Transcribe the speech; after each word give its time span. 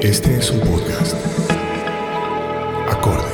Este 0.00 0.36
es 0.36 0.52
un 0.52 0.60
podcast. 0.60 1.16
Acorde. 2.88 3.24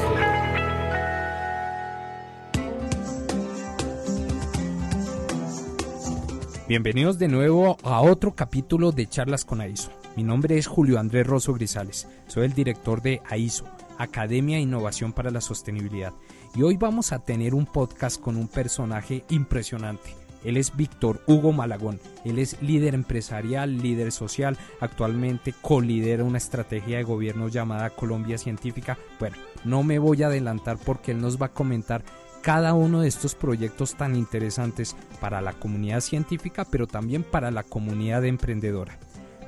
Bienvenidos 6.67 7.19
de 7.19 7.29
nuevo 7.29 7.77
a 7.83 8.01
otro 8.01 8.35
capítulo 8.35 8.93
de 8.93 9.07
Charlas 9.07 9.45
con 9.45 9.61
AISO. 9.61 9.91
Mi 10.17 10.23
nombre 10.23 10.57
es 10.57 10.67
Julio 10.67 10.99
Andrés 10.99 11.27
Rosso 11.27 11.53
Grisales. 11.53 12.09
Soy 12.29 12.47
el 12.47 12.55
director 12.55 13.03
de 13.03 13.21
AISO, 13.29 13.67
Academia 13.99 14.57
de 14.57 14.63
Innovación 14.63 15.13
para 15.13 15.31
la 15.31 15.43
Sostenibilidad. 15.43 16.15
Y 16.55 16.63
hoy 16.63 16.79
vamos 16.79 17.13
a 17.13 17.19
tener 17.19 17.55
un 17.55 17.67
podcast 17.67 18.19
con 18.19 18.37
un 18.37 18.49
personaje 18.49 19.23
impresionante 19.29 20.24
él 20.45 20.57
es 20.57 20.77
Víctor 20.77 21.21
Hugo 21.27 21.53
Malagón. 21.53 22.01
Él 22.25 22.39
es 22.39 22.61
líder 22.63 22.95
empresarial, 22.95 23.79
líder 23.79 24.13
social. 24.13 24.59
Actualmente 24.81 25.55
colidera 25.61 26.25
una 26.25 26.39
estrategia 26.39 26.99
de 26.99 27.03
gobierno 27.03 27.49
llamada 27.49 27.91
Colombia 27.91 28.39
Científica. 28.39 28.99
Bueno, 29.19 29.37
no 29.65 29.83
me 29.83 29.99
voy 29.99 30.23
a 30.23 30.27
adelantar 30.27 30.79
porque 30.79 31.13
él 31.13 31.21
nos 31.21 31.41
va 31.41 31.47
a 31.47 31.53
comentar 31.53 32.05
cada 32.43 32.75
uno 32.75 33.01
de 33.01 33.09
estos 33.09 33.35
proyectos 33.35 33.95
tan 33.95 34.15
interesantes 34.15 34.95
para 35.19 35.41
la 35.41 35.55
comunidad 35.55 36.01
científica, 36.01 36.67
pero 36.71 36.87
también 36.87 37.23
para 37.23 37.51
la 37.51 37.63
comunidad 37.63 38.25
emprendedora. 38.27 38.99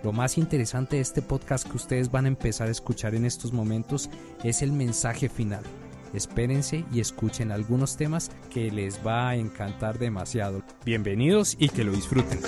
Lo 0.03 0.13
más 0.13 0.39
interesante 0.39 0.97
de 0.97 1.03
este 1.03 1.21
podcast 1.21 1.69
que 1.69 1.77
ustedes 1.77 2.11
van 2.11 2.25
a 2.25 2.29
empezar 2.29 2.69
a 2.69 2.71
escuchar 2.71 3.15
en 3.15 3.27
estos 3.27 3.53
momentos 3.53 4.09
es 4.45 4.63
el 4.63 4.73
mensaje 4.73 5.29
final 5.29 5.63
espérense 6.17 6.85
y 6.93 7.01
escuchen 7.01 7.53
algunos 7.53 7.97
temas 7.97 8.31
que 8.51 8.71
les 8.71 9.07
va 9.07 9.29
a 9.29 9.37
encantar 9.37 9.99
demasiado. 9.99 10.63
Bienvenidos 10.85 11.57
y 11.59 11.69
que 11.69 11.85
lo 11.85 11.93
disfruten. 11.93 12.41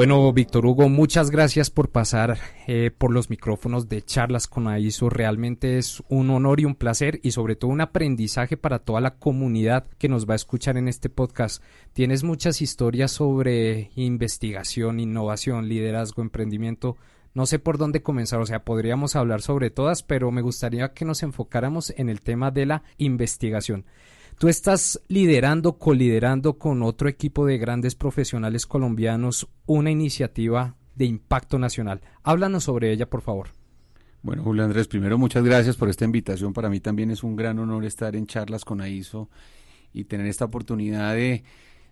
Bueno, 0.00 0.32
Víctor 0.32 0.64
Hugo, 0.64 0.88
muchas 0.88 1.30
gracias 1.30 1.68
por 1.68 1.90
pasar 1.90 2.38
eh, 2.66 2.90
por 2.96 3.12
los 3.12 3.28
micrófonos 3.28 3.88
de 3.90 4.00
charlas 4.00 4.46
con 4.46 4.66
AISO. 4.66 5.10
Realmente 5.10 5.76
es 5.76 6.02
un 6.08 6.30
honor 6.30 6.60
y 6.60 6.64
un 6.64 6.74
placer 6.74 7.20
y 7.22 7.32
sobre 7.32 7.54
todo 7.54 7.70
un 7.70 7.82
aprendizaje 7.82 8.56
para 8.56 8.78
toda 8.78 9.02
la 9.02 9.16
comunidad 9.16 9.86
que 9.98 10.08
nos 10.08 10.26
va 10.26 10.32
a 10.32 10.36
escuchar 10.36 10.78
en 10.78 10.88
este 10.88 11.10
podcast. 11.10 11.62
Tienes 11.92 12.22
muchas 12.24 12.62
historias 12.62 13.10
sobre 13.10 13.90
investigación, 13.94 15.00
innovación, 15.00 15.68
liderazgo, 15.68 16.22
emprendimiento 16.22 16.96
no 17.32 17.46
sé 17.46 17.58
por 17.58 17.78
dónde 17.78 18.02
comenzar, 18.02 18.40
o 18.40 18.46
sea, 18.46 18.64
podríamos 18.64 19.14
hablar 19.14 19.40
sobre 19.42 19.70
todas, 19.70 20.02
pero 20.02 20.30
me 20.30 20.42
gustaría 20.42 20.92
que 20.92 21.04
nos 21.04 21.22
enfocáramos 21.22 21.92
en 21.96 22.08
el 22.08 22.20
tema 22.20 22.50
de 22.50 22.66
la 22.66 22.82
investigación. 22.98 23.84
Tú 24.38 24.48
estás 24.48 25.00
liderando, 25.08 25.78
coliderando 25.78 26.58
con 26.58 26.82
otro 26.82 27.08
equipo 27.08 27.46
de 27.46 27.58
grandes 27.58 27.94
profesionales 27.94 28.66
colombianos 28.66 29.48
una 29.66 29.90
iniciativa 29.90 30.76
de 30.94 31.04
impacto 31.04 31.58
nacional. 31.58 32.00
Háblanos 32.22 32.64
sobre 32.64 32.90
ella, 32.90 33.08
por 33.08 33.20
favor. 33.20 33.50
Bueno, 34.22 34.42
Julio 34.42 34.64
Andrés, 34.64 34.88
primero 34.88 35.16
muchas 35.16 35.44
gracias 35.44 35.76
por 35.76 35.88
esta 35.88 36.04
invitación. 36.04 36.52
Para 36.52 36.68
mí 36.68 36.80
también 36.80 37.10
es 37.10 37.22
un 37.22 37.36
gran 37.36 37.58
honor 37.58 37.84
estar 37.84 38.16
en 38.16 38.26
charlas 38.26 38.64
con 38.64 38.80
AISO 38.80 39.30
y 39.92 40.04
tener 40.04 40.26
esta 40.26 40.46
oportunidad 40.46 41.14
de, 41.14 41.44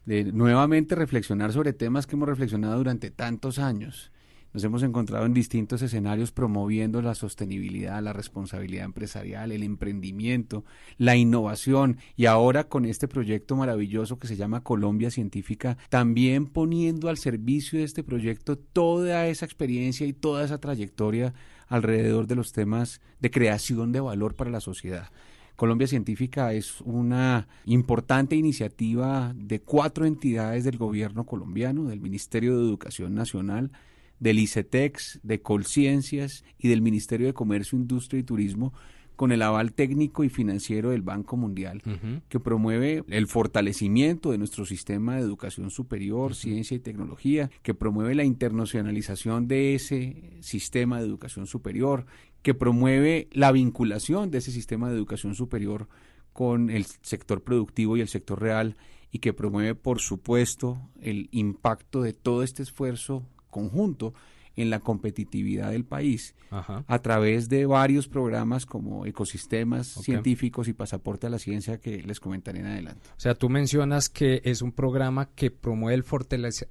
de 0.05 0.25
nuevamente 0.33 0.95
reflexionar 0.95 1.53
sobre 1.53 1.73
temas 1.73 2.07
que 2.07 2.17
hemos 2.17 2.29
reflexionado 2.29 2.79
durante 2.79 3.11
tantos 3.11 3.59
años 3.59 4.11
nos 4.53 4.65
hemos 4.65 4.83
encontrado 4.83 5.27
en 5.27 5.35
distintos 5.35 5.83
escenarios 5.83 6.33
promoviendo 6.33 7.03
la 7.03 7.15
sostenibilidad, 7.15 8.03
la 8.03 8.13
responsabilidad 8.13 8.85
empresarial, 8.85 9.53
el 9.53 9.63
emprendimiento, 9.63 10.65
la 10.97 11.17
innovación 11.17 11.99
y 12.17 12.27
ahora 12.27 12.65
con 12.65 12.85
este 12.85 13.09
proyecto 13.09 13.57
maravilloso 13.57 14.19
que 14.19 14.27
se 14.27 14.37
llama 14.37 14.63
Colombia 14.63 15.11
Científica, 15.11 15.77
también 15.91 16.47
poniendo 16.47 17.09
al 17.09 17.19
servicio 17.19 17.79
de 17.79 17.85
este 17.85 18.03
proyecto 18.03 18.57
toda 18.57 19.27
esa 19.27 19.45
experiencia 19.45 20.07
y 20.07 20.13
toda 20.13 20.45
esa 20.45 20.59
trayectoria 20.59 21.35
alrededor 21.67 22.27
de 22.27 22.35
los 22.35 22.53
temas 22.53 23.01
de 23.21 23.31
creación 23.31 23.93
de 23.93 24.01
valor 24.01 24.35
para 24.35 24.51
la 24.51 24.61
sociedad. 24.61 25.11
Colombia 25.59 25.89
Científica 25.89 26.53
es 26.53 26.81
una 26.83 27.49
importante 27.65 28.37
iniciativa 28.37 29.35
de 29.35 29.61
cuatro 29.61 30.07
entidades 30.07 30.63
del 30.63 30.79
gobierno 30.79 31.27
colombiano, 31.27 31.87
del 31.87 32.01
Ministerio 32.01 32.57
de 32.57 32.63
Educación 32.63 33.17
Nacional, 33.17 33.73
del 34.21 34.39
ICETEX, 34.39 35.21
de 35.23 35.41
Colciencias 35.41 36.45
y 36.59 36.69
del 36.69 36.83
Ministerio 36.83 37.27
de 37.27 37.35
Comercio, 37.35 37.79
Industria 37.79 38.21
y 38.21 38.25
Turismo 38.25 38.73
con 39.19 39.33
el 39.33 39.43
aval 39.43 39.73
técnico 39.73 40.23
y 40.23 40.29
financiero 40.29 40.91
del 40.91 41.03
Banco 41.03 41.37
Mundial, 41.37 41.83
que 42.29 42.39
promueve 42.39 43.03
el 43.09 43.27
fortalecimiento 43.27 44.31
de 44.31 44.39
nuestro 44.39 44.65
sistema 44.65 45.17
de 45.17 45.23
educación 45.23 45.73
superior, 45.73 46.37
ciencia 46.37 46.77
y 46.77 46.79
tecnología, 46.79 47.51
que 47.63 47.75
promueve 47.75 48.15
la 48.15 48.23
internacionalización 48.23 49.49
de 49.49 49.75
ese 49.75 50.23
sistema 50.39 51.01
de 51.01 51.07
educación 51.09 51.49
superior, 51.49 52.07
que 52.43 52.55
promueve 52.55 53.27
la 53.33 53.51
vinculación 53.51 54.31
de 54.31 54.39
ese 54.39 54.53
sistema 54.53 54.89
de 54.89 54.95
educación 54.95 55.35
superior 55.35 55.89
con 56.33 56.71
el 56.71 56.85
sector 57.03 57.43
productivo 57.43 57.97
y 57.97 58.03
el 58.03 58.09
sector 58.09 58.41
real, 58.41 58.77
y 59.11 59.19
que 59.19 59.33
promueve, 59.33 59.75
por 59.75 59.99
supuesto, 59.99 60.81
el 61.01 61.29
impacto 61.33 62.03
de 62.03 62.13
todo 62.13 62.45
este 62.45 62.63
esfuerzo 62.63 63.27
conjunto 63.51 64.15
en 64.59 64.71
la 64.71 64.81
competitividad 64.81 65.71
del 65.71 65.85
país 65.85 66.35
a 66.51 66.99
través 66.99 67.49
de 67.49 67.65
varios 67.65 68.09
programas 68.09 68.67
como 68.67 69.07
ecosistemas 69.07 69.87
científicos 69.87 70.67
y 70.67 70.73
pasaporte 70.73 71.29
a 71.29 71.31
la 71.31 71.39
ciencia 71.39 71.79
que 71.79 72.03
les 72.03 72.19
comentaré 72.19 72.59
en 72.59 72.67
adelante. 72.67 73.09
O 73.11 73.21
sea, 73.21 73.35
tú 73.35 73.49
mencionas 73.49 74.09
que 74.09 74.43
es 74.45 74.61
un 74.61 74.73
programa 74.73 75.31
que 75.37 75.53
promueve 75.53 75.95
el, 75.95 76.05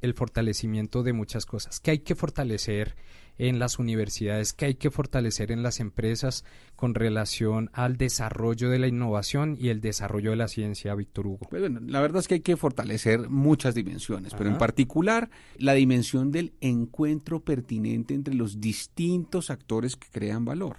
el 0.02 0.14
fortalecimiento 0.14 1.02
de 1.02 1.14
muchas 1.14 1.46
cosas. 1.46 1.80
¿Qué 1.80 1.92
hay 1.92 2.00
que 2.00 2.16
fortalecer 2.16 2.96
en 3.38 3.60
las 3.60 3.80
universidades 3.80 4.54
que 4.54 4.66
hay 4.66 4.76
que 4.76 4.90
fortalecer 4.90 5.52
en 5.52 5.64
las 5.64 5.80
empresas 5.80 6.44
con 6.76 6.96
relación 6.96 7.70
al 7.74 7.98
desarrollo 7.98 8.70
de 8.70 8.80
la 8.80 8.88
innovación 8.88 9.56
y 9.60 9.70
el 9.70 9.82
desarrollo 9.82 10.32
de 10.32 10.38
la 10.38 10.48
ciencia, 10.48 10.96
Víctor 10.96 11.28
Hugo? 11.28 11.48
Pues 11.50 11.62
bueno, 11.62 11.80
la 11.82 12.02
verdad 12.02 12.20
es 12.20 12.28
que 12.28 12.36
hay 12.36 12.42
que 12.42 12.58
fortalecer 12.58 13.30
muchas 13.30 13.76
dimensiones, 13.76 14.34
pero 14.34 14.50
en 14.50 14.58
particular 14.58 15.30
la 15.58 15.74
dimensión 15.74 16.32
del 16.32 16.54
encuentro 16.62 17.42
pertinente 17.42 18.14
entre 18.14 18.34
los 18.34 18.60
distintos 18.60 19.50
actores 19.50 19.96
que 19.96 20.08
crean 20.12 20.46
valor. 20.46 20.78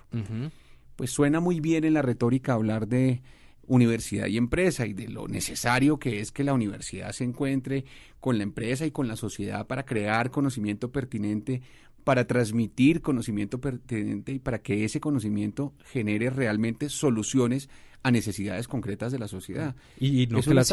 Pues 0.96 1.10
suena 1.10 1.40
muy 1.40 1.60
bien 1.60 1.84
en 1.84 1.94
la 1.94 2.02
retórica 2.02 2.54
hablar 2.54 2.88
de 2.88 3.22
universidad 3.68 4.26
y 4.26 4.36
empresa 4.36 4.86
y 4.86 4.94
de 4.94 5.08
lo 5.08 5.28
necesario 5.28 5.98
que 5.98 6.20
es 6.20 6.32
que 6.32 6.42
la 6.42 6.54
universidad 6.54 7.12
se 7.12 7.24
encuentre 7.24 7.84
con 8.18 8.38
la 8.38 8.42
empresa 8.42 8.86
y 8.86 8.90
con 8.90 9.06
la 9.06 9.16
sociedad 9.16 9.66
para 9.66 9.84
crear 9.84 10.30
conocimiento 10.30 10.90
pertinente 10.90 11.62
para 12.04 12.26
transmitir 12.26 13.02
conocimiento 13.02 13.60
pertinente 13.60 14.32
y 14.32 14.38
para 14.38 14.60
que 14.60 14.84
ese 14.84 15.00
conocimiento 15.00 15.74
genere 15.84 16.30
realmente 16.30 16.88
soluciones 16.88 17.68
a 18.02 18.10
necesidades 18.10 18.68
concretas 18.68 19.12
de 19.12 19.18
la 19.18 19.28
sociedad. 19.28 19.74
Y, 19.98 20.26
no, 20.28 20.40
que 20.40 20.54
las 20.54 20.72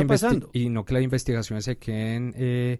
y 0.53 0.69
no 0.69 0.85
que 0.85 0.93
las 0.93 1.03
investigaciones 1.03 1.65
se 1.65 1.77
queden 1.77 2.33
eh, 2.37 2.79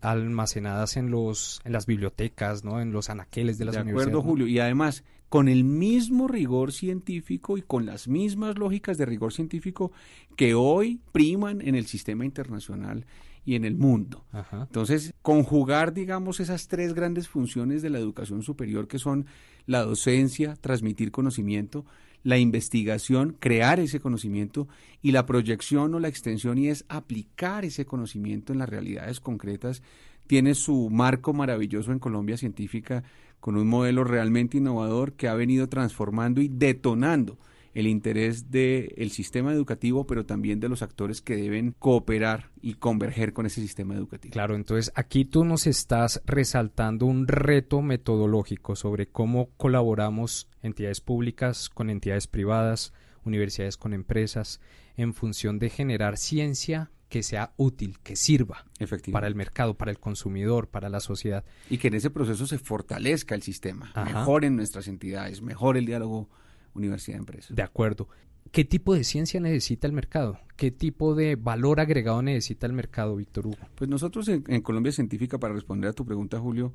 almacenadas 0.00 0.96
en 0.96 1.10
los 1.10 1.60
en 1.64 1.72
las 1.72 1.86
bibliotecas, 1.86 2.64
¿no? 2.64 2.80
en 2.80 2.92
los 2.92 3.10
anaqueles 3.10 3.58
de 3.58 3.64
las 3.66 3.76
de 3.76 3.82
universidades. 3.82 4.12
De 4.12 4.18
acuerdo, 4.18 4.28
Julio. 4.28 4.46
Y 4.48 4.58
además, 4.58 5.04
con 5.28 5.48
el 5.48 5.64
mismo 5.64 6.26
rigor 6.26 6.72
científico 6.72 7.56
y 7.56 7.62
con 7.62 7.86
las 7.86 8.08
mismas 8.08 8.58
lógicas 8.58 8.98
de 8.98 9.06
rigor 9.06 9.32
científico 9.32 9.92
que 10.36 10.54
hoy 10.54 11.00
priman 11.12 11.60
en 11.60 11.76
el 11.76 11.86
sistema 11.86 12.24
internacional 12.24 13.06
y 13.44 13.54
en 13.54 13.64
el 13.64 13.76
mundo. 13.76 14.24
Entonces, 14.52 15.14
conjugar, 15.22 15.92
digamos, 15.92 16.40
esas 16.40 16.68
tres 16.68 16.94
grandes 16.94 17.28
funciones 17.28 17.82
de 17.82 17.90
la 17.90 17.98
educación 17.98 18.42
superior 18.42 18.88
que 18.88 18.98
son 18.98 19.26
la 19.66 19.82
docencia, 19.82 20.56
transmitir 20.60 21.10
conocimiento, 21.10 21.84
la 22.22 22.38
investigación, 22.38 23.36
crear 23.38 23.80
ese 23.80 24.00
conocimiento 24.00 24.68
y 25.02 25.12
la 25.12 25.26
proyección 25.26 25.94
o 25.94 26.00
la 26.00 26.08
extensión 26.08 26.58
y 26.58 26.68
es 26.68 26.84
aplicar 26.88 27.64
ese 27.64 27.86
conocimiento 27.86 28.52
en 28.52 28.58
las 28.58 28.68
realidades 28.68 29.20
concretas, 29.20 29.82
tiene 30.26 30.54
su 30.54 30.90
marco 30.90 31.32
maravilloso 31.32 31.92
en 31.92 31.98
Colombia 31.98 32.36
Científica 32.36 33.02
con 33.40 33.56
un 33.56 33.66
modelo 33.66 34.04
realmente 34.04 34.58
innovador 34.58 35.14
que 35.14 35.28
ha 35.28 35.34
venido 35.34 35.68
transformando 35.68 36.40
y 36.40 36.48
detonando 36.48 37.38
el 37.74 37.86
interés 37.86 38.50
del 38.50 39.10
sistema 39.10 39.52
educativo, 39.52 40.06
pero 40.06 40.26
también 40.26 40.60
de 40.60 40.68
los 40.68 40.82
actores 40.82 41.20
que 41.20 41.36
deben 41.36 41.72
cooperar 41.78 42.50
y 42.60 42.74
converger 42.74 43.32
con 43.32 43.46
ese 43.46 43.60
sistema 43.60 43.94
educativo. 43.94 44.32
Claro, 44.32 44.56
entonces 44.56 44.92
aquí 44.94 45.24
tú 45.24 45.44
nos 45.44 45.66
estás 45.66 46.20
resaltando 46.26 47.06
un 47.06 47.28
reto 47.28 47.82
metodológico 47.82 48.74
sobre 48.74 49.06
cómo 49.06 49.50
colaboramos 49.56 50.48
entidades 50.62 51.00
públicas 51.00 51.68
con 51.68 51.90
entidades 51.90 52.26
privadas, 52.26 52.92
universidades 53.24 53.76
con 53.76 53.92
empresas, 53.92 54.60
en 54.96 55.14
función 55.14 55.58
de 55.58 55.70
generar 55.70 56.16
ciencia 56.16 56.90
que 57.08 57.22
sea 57.22 57.52
útil, 57.56 57.98
que 58.02 58.14
sirva 58.14 58.66
para 59.10 59.26
el 59.26 59.34
mercado, 59.34 59.74
para 59.74 59.90
el 59.90 59.98
consumidor, 59.98 60.68
para 60.68 60.88
la 60.88 61.00
sociedad. 61.00 61.44
Y 61.68 61.78
que 61.78 61.88
en 61.88 61.94
ese 61.94 62.10
proceso 62.10 62.46
se 62.46 62.58
fortalezca 62.58 63.34
el 63.34 63.42
sistema, 63.42 63.92
mejoren 64.04 64.56
nuestras 64.56 64.86
entidades, 64.86 65.42
mejore 65.42 65.80
el 65.80 65.86
diálogo 65.86 66.28
universidad-empresa. 66.74 67.54
De 67.54 67.62
acuerdo. 67.62 68.08
¿Qué 68.52 68.64
tipo 68.64 68.94
de 68.94 69.04
ciencia 69.04 69.38
necesita 69.38 69.86
el 69.86 69.92
mercado? 69.92 70.40
¿Qué 70.56 70.70
tipo 70.70 71.14
de 71.14 71.36
valor 71.36 71.78
agregado 71.78 72.20
necesita 72.20 72.66
el 72.66 72.72
mercado, 72.72 73.16
Víctor 73.16 73.46
Hugo? 73.46 73.58
Pues 73.76 73.88
nosotros 73.88 74.28
en, 74.28 74.60
Colombia 74.62 74.92
Científica, 74.92 75.38
para 75.38 75.54
responder 75.54 75.90
a 75.90 75.92
tu 75.92 76.04
pregunta, 76.04 76.40
Julio, 76.40 76.72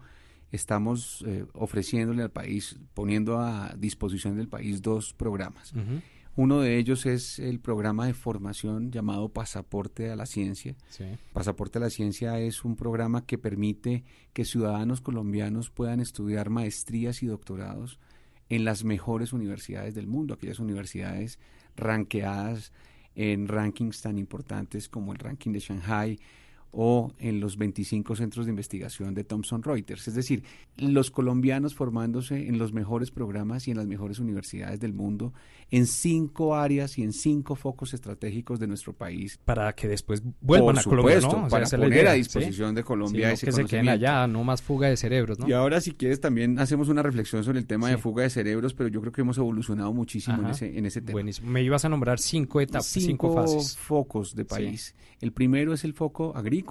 estamos 0.52 1.24
eh, 1.28 1.46
ofreciéndole 1.54 2.24
al 2.24 2.32
país, 2.32 2.80
poniendo 2.94 3.40
a 3.40 3.76
disposición 3.78 4.38
del 4.38 4.48
país 4.48 4.82
dos 4.82 5.14
programas. 5.14 5.74
Uno 6.38 6.60
de 6.60 6.78
ellos 6.78 7.06
es 7.06 7.40
el 7.40 7.60
programa 7.60 8.08
de 8.08 8.14
formación 8.14 8.92
llamado 8.92 9.30
Pasaporte 9.30 10.12
a 10.12 10.16
la 10.16 10.26
Ciencia. 10.26 10.76
Pasaporte 11.32 11.78
a 11.78 11.82
la 11.82 11.90
Ciencia 11.90 12.40
es 12.40 12.66
un 12.66 12.76
programa 12.76 13.26
que 13.26 13.38
permite 13.38 14.04
que 14.34 14.44
ciudadanos 14.44 15.00
colombianos 15.00 15.70
puedan 15.70 16.02
estudiar 16.02 16.50
maestrías 16.50 17.24
y 17.24 17.28
doctorados 17.28 18.00
en 18.50 18.66
las 18.66 18.84
mejores 18.84 19.34
universidades 19.34 19.96
del 19.96 20.08
mundo, 20.08 20.34
aquellas 20.34 20.60
universidades 20.60 21.40
ranqueadas 21.76 22.72
en 23.16 23.48
rankings 23.48 24.02
tan 24.02 24.18
importantes 24.18 24.90
como 24.90 25.14
el 25.14 25.20
ranking 25.20 25.52
de 25.52 25.60
Shanghai 25.60 26.20
o 26.78 27.14
en 27.20 27.40
los 27.40 27.58
25 27.58 28.18
centros 28.18 28.46
de 28.46 28.50
investigación 28.50 29.14
de 29.14 29.24
Thomson 29.24 29.64
Reuters. 29.64 30.10
Es 30.10 30.14
decir, 30.14 30.44
los 30.76 31.10
colombianos 31.10 31.74
formándose 31.74 32.50
en 32.50 32.58
los 32.58 32.74
mejores 32.74 33.12
programas 33.12 33.68
y 33.70 33.72
en 33.72 33.78
las 33.78 33.88
mejores 33.88 34.20
universidades 34.20 34.82
del 34.82 34.92
mundo, 34.92 35.34
en 35.72 35.88
cinco 35.88 36.54
áreas 36.54 36.98
y 36.98 37.04
en 37.04 37.14
cinco 37.14 37.56
focos 37.56 37.94
estratégicos 37.94 38.60
de 38.60 38.68
nuestro 38.68 38.92
país. 38.92 39.40
Para 39.46 39.72
que 39.74 39.88
después 39.88 40.22
vuelvan 40.42 40.78
a 40.78 40.84
Colombia, 40.84 41.22
¿no? 41.22 41.48
para 41.48 41.66
poner 41.66 42.10
a 42.10 42.14
disposición 42.14 42.76
de 42.76 42.84
Colombia 42.84 43.32
ese 43.32 43.46
que 43.46 43.52
se 43.54 43.64
queden 43.64 43.88
allá, 43.88 44.28
no 44.28 44.44
más 44.44 44.62
fuga 44.62 44.90
de 44.90 44.98
cerebros, 44.98 45.40
¿no? 45.40 45.48
Y 45.48 45.54
ahora, 45.54 45.80
si 45.80 45.94
quieres, 45.94 46.20
también 46.20 46.60
hacemos 46.60 46.90
una 46.90 47.04
reflexión 47.04 47.46
sobre 47.46 47.60
el 47.60 47.68
tema 47.68 47.90
de 47.90 47.98
fuga 47.98 48.24
de 48.24 48.30
cerebros, 48.30 48.74
pero 48.74 48.90
yo 48.90 49.00
creo 49.00 49.14
que 49.14 49.22
hemos 49.22 49.38
evolucionado 49.38 49.94
muchísimo 49.94 50.42
en 50.42 50.48
ese, 50.48 50.78
en 50.78 50.86
ese 50.86 51.00
tema. 51.00 51.14
Buenísimo. 51.14 51.50
Me 51.50 51.64
ibas 51.64 51.86
a 51.86 51.90
nombrar 51.90 52.20
cinco 52.20 52.60
etapas, 52.60 52.86
cinco, 52.88 53.34
fases. 53.34 53.78
focos 53.78 54.36
de 54.36 54.44
país. 54.44 54.94
El 55.22 55.32
primero 55.32 55.74
es 55.74 55.86
el 55.86 55.94
foco 55.94 56.36
agrícola 56.36 56.65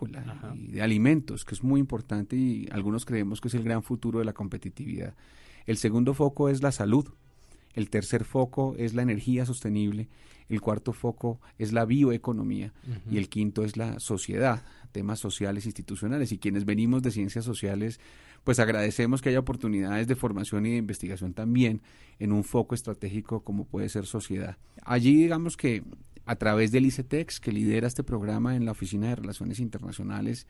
y 0.55 0.73
de 0.73 0.83
alimentos, 0.83 1.45
que 1.45 1.55
es 1.55 1.63
muy 1.63 1.81
importante 1.81 2.37
y 2.37 2.69
algunos 2.71 3.05
creemos 3.05 3.41
que 3.41 3.49
es 3.49 3.55
el 3.55 3.65
gran 3.65 3.83
futuro 3.83 4.19
de 4.19 4.25
la 4.25 4.33
competitividad. 4.33 5.15
El 5.67 5.77
segundo 5.77 6.15
foco 6.15 6.49
es 6.49 6.63
la 6.63 6.73
salud. 6.73 7.09
El 7.75 7.91
tercer 7.91 8.25
foco 8.25 8.75
es 8.79 8.95
la 8.95 9.03
energía 9.03 9.47
sostenible. 9.47 10.09
El 10.49 10.61
cuarto 10.61 10.93
foco 10.93 11.41
es 11.59 11.73
la 11.73 11.85
bioeconomía. 11.85 12.73
Y 13.11 13.17
el 13.17 13.29
quinto 13.29 13.65
es 13.65 13.77
la 13.77 13.99
sociedad, 13.99 14.63
temas 14.93 15.19
sociales 15.19 15.65
institucionales. 15.67 16.33
Y 16.33 16.39
quienes 16.39 16.65
venimos 16.65 17.03
de 17.03 17.11
ciencias 17.11 17.45
sociales, 17.45 17.99
pues 18.45 18.59
agradecemos 18.59 19.23
que 19.23 19.31
haya 19.31 19.41
oportunidades 19.41 20.07
de 20.07 20.17
formación 20.17 20.67
y 20.67 20.73
de 20.73 20.77
investigación 20.77 21.33
también 21.33 21.81
en 22.19 22.33
un 22.33 22.45
foco 22.45 22.75
estratégico 22.75 23.41
como 23.41 23.65
puede 23.65 23.89
ser 23.89 24.07
sociedad. 24.07 24.59
Allí 24.85 25.17
digamos 25.17 25.57
que 25.57 25.83
a 26.27 26.37
través 26.37 26.73
del 26.73 26.87
ICETEX, 26.87 27.41
que 27.41 27.53
lidera 27.53 27.87
este 27.87 28.05
programa 28.05 28.57
en 28.57 28.65
la 28.65 28.73
Oficina 28.73 29.09
de 29.09 29.17
Relaciones 29.17 29.61
Internacionales, 29.61 30.47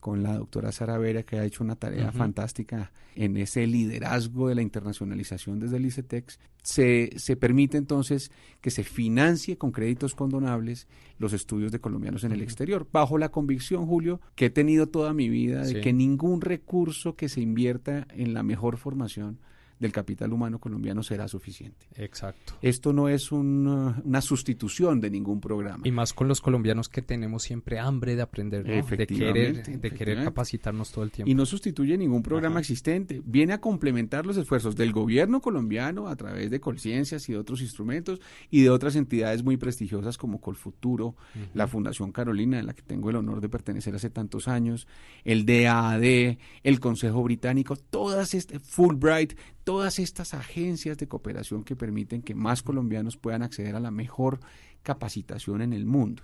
con 0.00 0.22
la 0.22 0.36
doctora 0.36 0.72
Sara 0.72 0.98
Vera, 0.98 1.24
que 1.24 1.38
ha 1.38 1.44
hecho 1.44 1.64
una 1.64 1.74
tarea 1.74 2.12
fantástica 2.12 2.92
en 3.14 3.36
ese 3.36 3.66
liderazgo 3.66 4.48
de 4.48 4.54
la 4.54 4.62
internacionalización 4.62 5.58
desde 5.58 5.78
el 5.78 5.86
ICETEX, 5.86 6.38
se, 6.62 7.10
se 7.16 7.36
permite 7.36 7.76
entonces 7.76 8.30
que 8.60 8.70
se 8.70 8.84
financie 8.84 9.56
con 9.56 9.72
créditos 9.72 10.14
condonables 10.14 10.86
los 11.18 11.32
estudios 11.32 11.72
de 11.72 11.80
colombianos 11.80 12.24
en 12.24 12.32
el 12.32 12.42
exterior, 12.42 12.86
bajo 12.92 13.18
la 13.18 13.30
convicción, 13.30 13.86
Julio, 13.86 14.20
que 14.34 14.46
he 14.46 14.50
tenido 14.50 14.86
toda 14.86 15.12
mi 15.12 15.28
vida 15.28 15.62
de 15.62 15.80
que 15.80 15.92
ningún 15.92 16.40
recurso 16.40 17.16
que 17.16 17.28
se 17.28 17.40
invierta 17.40 18.06
en 18.10 18.34
la 18.34 18.42
mejor 18.42 18.76
formación 18.76 19.40
del 19.78 19.92
capital 19.92 20.32
humano 20.32 20.58
colombiano 20.58 21.02
será 21.02 21.28
suficiente. 21.28 21.86
Exacto. 21.96 22.54
Esto 22.62 22.92
no 22.92 23.08
es 23.08 23.30
una 23.32 24.20
sustitución 24.20 25.00
de 25.00 25.10
ningún 25.10 25.40
programa. 25.40 25.86
Y 25.86 25.90
más 25.90 26.12
con 26.12 26.28
los 26.28 26.40
colombianos 26.40 26.88
que 26.88 27.02
tenemos 27.02 27.42
siempre 27.42 27.78
hambre 27.78 28.16
de 28.16 28.22
aprender, 28.22 28.64
de 28.64 29.06
querer, 29.06 29.80
de 29.80 29.90
querer 29.90 30.24
capacitarnos 30.24 30.90
todo 30.90 31.04
el 31.04 31.10
tiempo. 31.10 31.30
Y 31.30 31.34
no 31.34 31.46
sustituye 31.46 31.98
ningún 31.98 32.22
programa 32.22 32.60
existente. 32.60 33.22
Viene 33.24 33.52
a 33.52 33.60
complementar 33.60 34.26
los 34.26 34.36
esfuerzos 34.36 34.76
del 34.76 34.92
gobierno 34.92 35.40
colombiano 35.40 36.08
a 36.08 36.16
través 36.16 36.50
de 36.50 36.60
Colciencias 36.60 37.28
y 37.28 37.32
de 37.32 37.38
otros 37.38 37.60
instrumentos 37.60 38.20
y 38.50 38.62
de 38.62 38.70
otras 38.70 38.96
entidades 38.96 39.42
muy 39.42 39.56
prestigiosas 39.56 40.18
como 40.18 40.40
Colfuturo, 40.40 41.16
la 41.54 41.68
Fundación 41.68 42.12
Carolina, 42.12 42.58
en 42.58 42.66
la 42.66 42.74
que 42.74 42.82
tengo 42.82 43.10
el 43.10 43.16
honor 43.16 43.40
de 43.40 43.48
pertenecer 43.48 43.94
hace 43.94 44.10
tantos 44.10 44.48
años, 44.48 44.86
el 45.24 45.44
DAAD, 45.44 46.36
el 46.62 46.80
Consejo 46.80 47.22
Británico, 47.22 47.76
todas 47.76 48.34
estas, 48.34 48.62
Fulbright, 48.62 49.34
todas 49.66 49.98
estas 49.98 50.32
agencias 50.32 50.96
de 50.96 51.08
cooperación 51.08 51.64
que 51.64 51.74
permiten 51.74 52.22
que 52.22 52.36
más 52.36 52.62
colombianos 52.62 53.16
puedan 53.16 53.42
acceder 53.42 53.74
a 53.74 53.80
la 53.80 53.90
mejor 53.90 54.38
capacitación 54.84 55.60
en 55.60 55.72
el 55.72 55.86
mundo. 55.86 56.22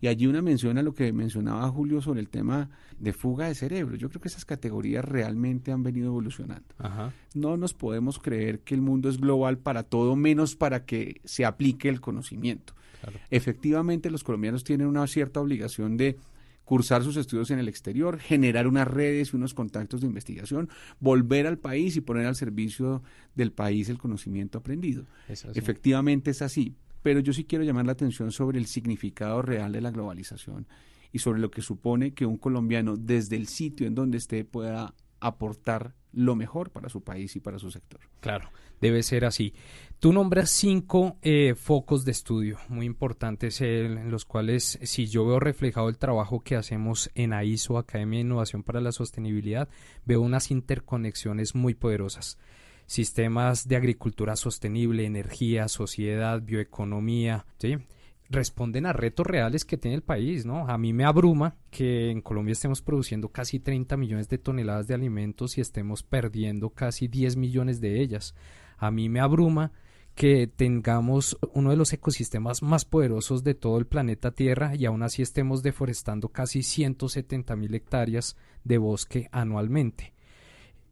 Y 0.00 0.06
allí 0.06 0.26
una 0.26 0.40
mención 0.40 0.78
a 0.78 0.82
lo 0.82 0.94
que 0.94 1.12
mencionaba 1.12 1.68
Julio 1.68 2.00
sobre 2.00 2.20
el 2.20 2.30
tema 2.30 2.70
de 2.98 3.12
fuga 3.12 3.48
de 3.48 3.54
cerebro. 3.54 3.96
Yo 3.96 4.08
creo 4.08 4.22
que 4.22 4.28
esas 4.28 4.46
categorías 4.46 5.04
realmente 5.04 5.70
han 5.70 5.82
venido 5.82 6.06
evolucionando. 6.06 6.64
No 7.34 7.58
nos 7.58 7.74
podemos 7.74 8.18
creer 8.18 8.60
que 8.60 8.74
el 8.74 8.80
mundo 8.80 9.10
es 9.10 9.18
global 9.18 9.58
para 9.58 9.82
todo 9.82 10.16
menos 10.16 10.56
para 10.56 10.86
que 10.86 11.20
se 11.26 11.44
aplique 11.44 11.90
el 11.90 12.00
conocimiento. 12.00 12.72
Efectivamente, 13.28 14.10
los 14.10 14.24
colombianos 14.24 14.64
tienen 14.64 14.86
una 14.86 15.06
cierta 15.06 15.42
obligación 15.42 15.98
de 15.98 16.16
cursar 16.68 17.02
sus 17.02 17.16
estudios 17.16 17.50
en 17.50 17.58
el 17.58 17.66
exterior, 17.66 18.18
generar 18.18 18.66
unas 18.66 18.86
redes 18.86 19.32
y 19.32 19.36
unos 19.36 19.54
contactos 19.54 20.02
de 20.02 20.06
investigación, 20.06 20.68
volver 21.00 21.46
al 21.46 21.56
país 21.56 21.96
y 21.96 22.02
poner 22.02 22.26
al 22.26 22.36
servicio 22.36 23.02
del 23.34 23.52
país 23.52 23.88
el 23.88 23.96
conocimiento 23.96 24.58
aprendido. 24.58 25.06
Efectivamente 25.54 26.30
es 26.30 26.42
así, 26.42 26.76
pero 27.02 27.20
yo 27.20 27.32
sí 27.32 27.44
quiero 27.44 27.64
llamar 27.64 27.86
la 27.86 27.92
atención 27.92 28.32
sobre 28.32 28.58
el 28.58 28.66
significado 28.66 29.40
real 29.40 29.72
de 29.72 29.80
la 29.80 29.90
globalización 29.90 30.66
y 31.10 31.20
sobre 31.20 31.40
lo 31.40 31.50
que 31.50 31.62
supone 31.62 32.12
que 32.12 32.26
un 32.26 32.36
colombiano 32.36 32.98
desde 32.98 33.36
el 33.36 33.46
sitio 33.46 33.86
en 33.86 33.94
donde 33.94 34.18
esté 34.18 34.44
pueda 34.44 34.94
aportar 35.20 35.94
lo 36.12 36.34
mejor 36.36 36.70
para 36.70 36.88
su 36.88 37.02
país 37.02 37.36
y 37.36 37.40
para 37.40 37.58
su 37.58 37.70
sector. 37.70 38.00
Claro, 38.20 38.50
debe 38.80 39.02
ser 39.02 39.24
así. 39.24 39.54
Tú 39.98 40.12
nombras 40.12 40.50
cinco 40.50 41.16
eh, 41.22 41.54
focos 41.56 42.04
de 42.04 42.12
estudio 42.12 42.58
muy 42.68 42.86
importantes 42.86 43.60
en 43.60 44.10
los 44.10 44.24
cuales, 44.24 44.78
si 44.82 45.06
yo 45.06 45.26
veo 45.26 45.40
reflejado 45.40 45.88
el 45.88 45.98
trabajo 45.98 46.40
que 46.40 46.56
hacemos 46.56 47.10
en 47.14 47.32
AISO, 47.32 47.78
Academia 47.78 48.18
de 48.18 48.24
Innovación 48.24 48.62
para 48.62 48.80
la 48.80 48.92
Sostenibilidad, 48.92 49.68
veo 50.04 50.20
unas 50.20 50.50
interconexiones 50.50 51.54
muy 51.54 51.74
poderosas. 51.74 52.38
Sistemas 52.86 53.68
de 53.68 53.76
agricultura 53.76 54.36
sostenible, 54.36 55.04
energía, 55.04 55.68
sociedad, 55.68 56.40
bioeconomía, 56.40 57.44
¿sí? 57.58 57.76
Responden 58.30 58.86
a 58.86 58.92
retos 58.92 59.26
reales 59.26 59.64
que 59.64 59.78
tiene 59.78 59.94
el 59.94 60.02
país, 60.02 60.44
¿no? 60.44 60.68
A 60.68 60.76
mí 60.76 60.92
me 60.92 61.04
abruma 61.04 61.56
que 61.70 62.10
en 62.10 62.20
Colombia 62.20 62.52
estemos 62.52 62.82
produciendo 62.82 63.30
casi 63.30 63.58
30 63.58 63.96
millones 63.96 64.28
de 64.28 64.38
toneladas 64.38 64.86
de 64.86 64.94
alimentos 64.94 65.56
y 65.56 65.60
estemos 65.60 66.02
perdiendo 66.02 66.70
casi 66.70 67.08
10 67.08 67.36
millones 67.36 67.80
de 67.80 68.00
ellas. 68.00 68.34
A 68.76 68.90
mí 68.90 69.08
me 69.08 69.20
abruma 69.20 69.72
que 70.14 70.46
tengamos 70.48 71.38
uno 71.54 71.70
de 71.70 71.76
los 71.76 71.92
ecosistemas 71.92 72.62
más 72.62 72.84
poderosos 72.84 73.44
de 73.44 73.54
todo 73.54 73.78
el 73.78 73.86
planeta 73.86 74.32
Tierra 74.32 74.74
y 74.74 74.84
aún 74.84 75.02
así 75.02 75.22
estemos 75.22 75.62
deforestando 75.62 76.28
casi 76.28 76.62
170 76.62 77.56
mil 77.56 77.74
hectáreas 77.74 78.36
de 78.64 78.78
bosque 78.78 79.28
anualmente. 79.32 80.12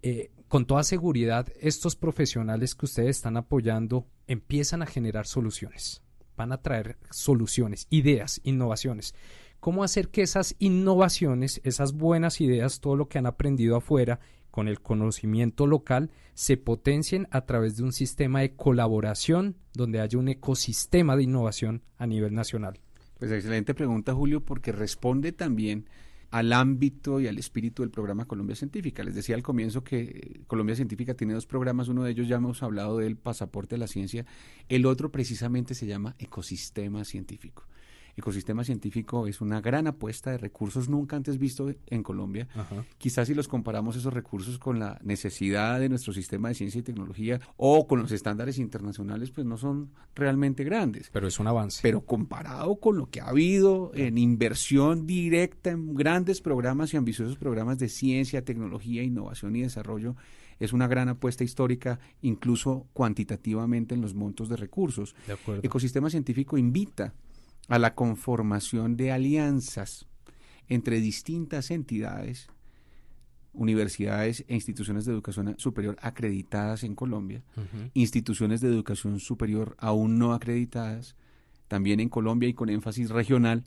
Eh, 0.03 0.31
con 0.49 0.65
toda 0.65 0.85
seguridad, 0.85 1.49
estos 1.61 1.97
profesionales 1.97 2.77
que 2.77 2.87
ustedes 2.87 3.17
están 3.17 3.37
apoyando 3.37 4.07
empiezan 4.29 4.81
a 4.83 4.87
generar 4.87 5.27
soluciones 5.27 6.06
van 6.37 6.53
a 6.53 6.63
traer 6.63 6.97
soluciones, 7.11 7.87
ideas, 7.91 8.41
innovaciones. 8.45 9.15
¿Cómo 9.61 9.83
hacer 9.83 10.09
que 10.09 10.23
esas 10.23 10.55
innovaciones, 10.59 11.61
esas 11.65 11.95
buenas 11.95 12.41
ideas, 12.41 12.81
todo 12.81 12.97
lo 12.97 13.09
que 13.09 13.19
han 13.19 13.27
aprendido 13.27 13.77
afuera 13.77 14.21
con 14.51 14.69
el 14.69 14.81
conocimiento 14.81 15.67
local, 15.67 16.11
se 16.35 16.57
potencien 16.57 17.27
a 17.31 17.47
través 17.47 17.77
de 17.77 17.83
un 17.83 17.93
sistema 17.93 18.41
de 18.41 18.55
colaboración 18.55 19.57
donde 19.73 20.01
haya 20.01 20.19
un 20.19 20.29
ecosistema 20.29 21.17
de 21.17 21.25
innovación 21.25 21.83
a 21.99 22.07
nivel 22.07 22.35
nacional? 22.35 22.81
Pues 23.19 23.33
excelente 23.33 23.75
pregunta, 23.75 24.15
Julio, 24.15 24.45
porque 24.45 24.73
responde 24.73 25.33
también 25.33 25.89
al 26.37 26.53
ámbito 26.53 27.19
y 27.19 27.29
al 27.29 27.39
espíritu 27.39 27.83
del 27.83 27.91
programa 27.91 28.27
Colombia 28.27 28.55
Científica. 28.55 29.03
Les 29.03 29.15
decía 29.15 29.35
al 29.37 29.43
comienzo 29.43 29.83
que 29.83 30.43
Colombia 30.47 30.77
Científica 30.77 31.15
tiene 31.15 31.33
dos 31.33 31.47
programas, 31.47 31.89
uno 31.89 32.05
de 32.05 32.11
ellos 32.11 32.29
ya 32.29 32.37
hemos 32.37 32.63
hablado 32.63 32.99
del 32.99 33.17
pasaporte 33.17 33.77
de 33.77 33.79
la 33.79 33.87
ciencia, 33.87 34.27
el 34.69 34.85
otro 34.85 35.11
precisamente 35.11 35.75
se 35.75 35.87
llama 35.87 36.15
ecosistema 36.19 37.07
científico 37.07 37.67
ecosistema 38.17 38.65
científico 38.65 39.27
es 39.27 39.41
una 39.41 39.61
gran 39.61 39.87
apuesta 39.87 40.31
de 40.31 40.39
recursos 40.39 40.89
nunca 40.89 41.17
antes 41.17 41.39
visto 41.39 41.73
en 41.87 42.03
Colombia. 42.03 42.49
Quizás 42.99 43.29
si 43.29 43.35
los 43.35 43.47
comparamos 43.47 43.97
esos 43.97 44.13
recursos 44.13 44.59
con 44.59 44.79
la 44.79 44.99
necesidad 45.03 45.81
de 45.81 45.89
nuestro 45.89 46.13
sistema 46.13 46.49
de 46.49 46.55
ciencia 46.55 46.79
y 46.79 46.83
tecnología 46.83 47.41
o 47.57 47.87
con 47.87 48.01
los 48.01 48.13
estándares 48.13 48.59
internacionales, 48.59 49.31
pues 49.31 49.47
no 49.47 49.57
son 49.59 49.91
realmente 50.15 50.65
grandes. 50.65 51.11
Pero 51.13 51.29
es 51.29 51.39
un 51.39 51.47
avance. 51.47 51.81
Pero 51.83 52.01
comparado 52.01 52.77
con 52.77 52.97
lo 52.97 53.11
que 53.11 53.21
ha 53.21 53.29
habido 53.29 53.91
en 53.95 54.19
inversión 54.19 55.07
directa 55.07 55.71
en 55.71 55.95
grandes 55.95 56.41
programas 56.41 56.95
y 56.95 56.97
ambiciosos 56.97 57.37
programas 57.37 57.79
de 57.79 57.89
ciencia, 57.89 58.45
tecnología, 58.45 59.03
innovación 59.03 59.57
y 59.57 59.63
desarrollo, 59.63 60.17
es 60.59 60.73
una 60.73 60.89
gran 60.89 61.09
apuesta 61.09 61.45
histórica, 61.45 61.99
incluso 62.23 62.87
cuantitativamente 62.93 63.95
en 63.95 64.01
los 64.01 64.15
montos 64.15 64.49
de 64.49 64.57
recursos. 64.57 65.15
De 65.27 65.59
Ecosistema 65.63 66.09
científico 66.09 66.57
invita 66.57 67.15
a 67.69 67.79
la 67.79 67.95
conformación 67.95 68.97
de 68.97 69.13
alianzas 69.13 70.07
entre 70.69 71.01
distintas 71.01 71.71
entidades 71.71 72.49
universidades 73.57 74.45
e 74.49 74.55
instituciones 74.55 75.05
de 75.07 75.13
educación 75.13 75.55
superior 75.59 75.97
acreditadas 76.01 76.85
en 76.85 76.95
Colombia, 76.95 77.43
instituciones 77.95 78.61
de 78.61 78.69
educación 78.69 79.19
superior 79.19 79.77
aún 79.79 80.19
no 80.19 80.35
acreditadas, 80.35 81.17
también 81.69 82.01
en 82.01 82.09
Colombia 82.09 82.49
y 82.49 82.55
con 82.55 82.69
énfasis 82.69 83.11
regional, 83.11 83.65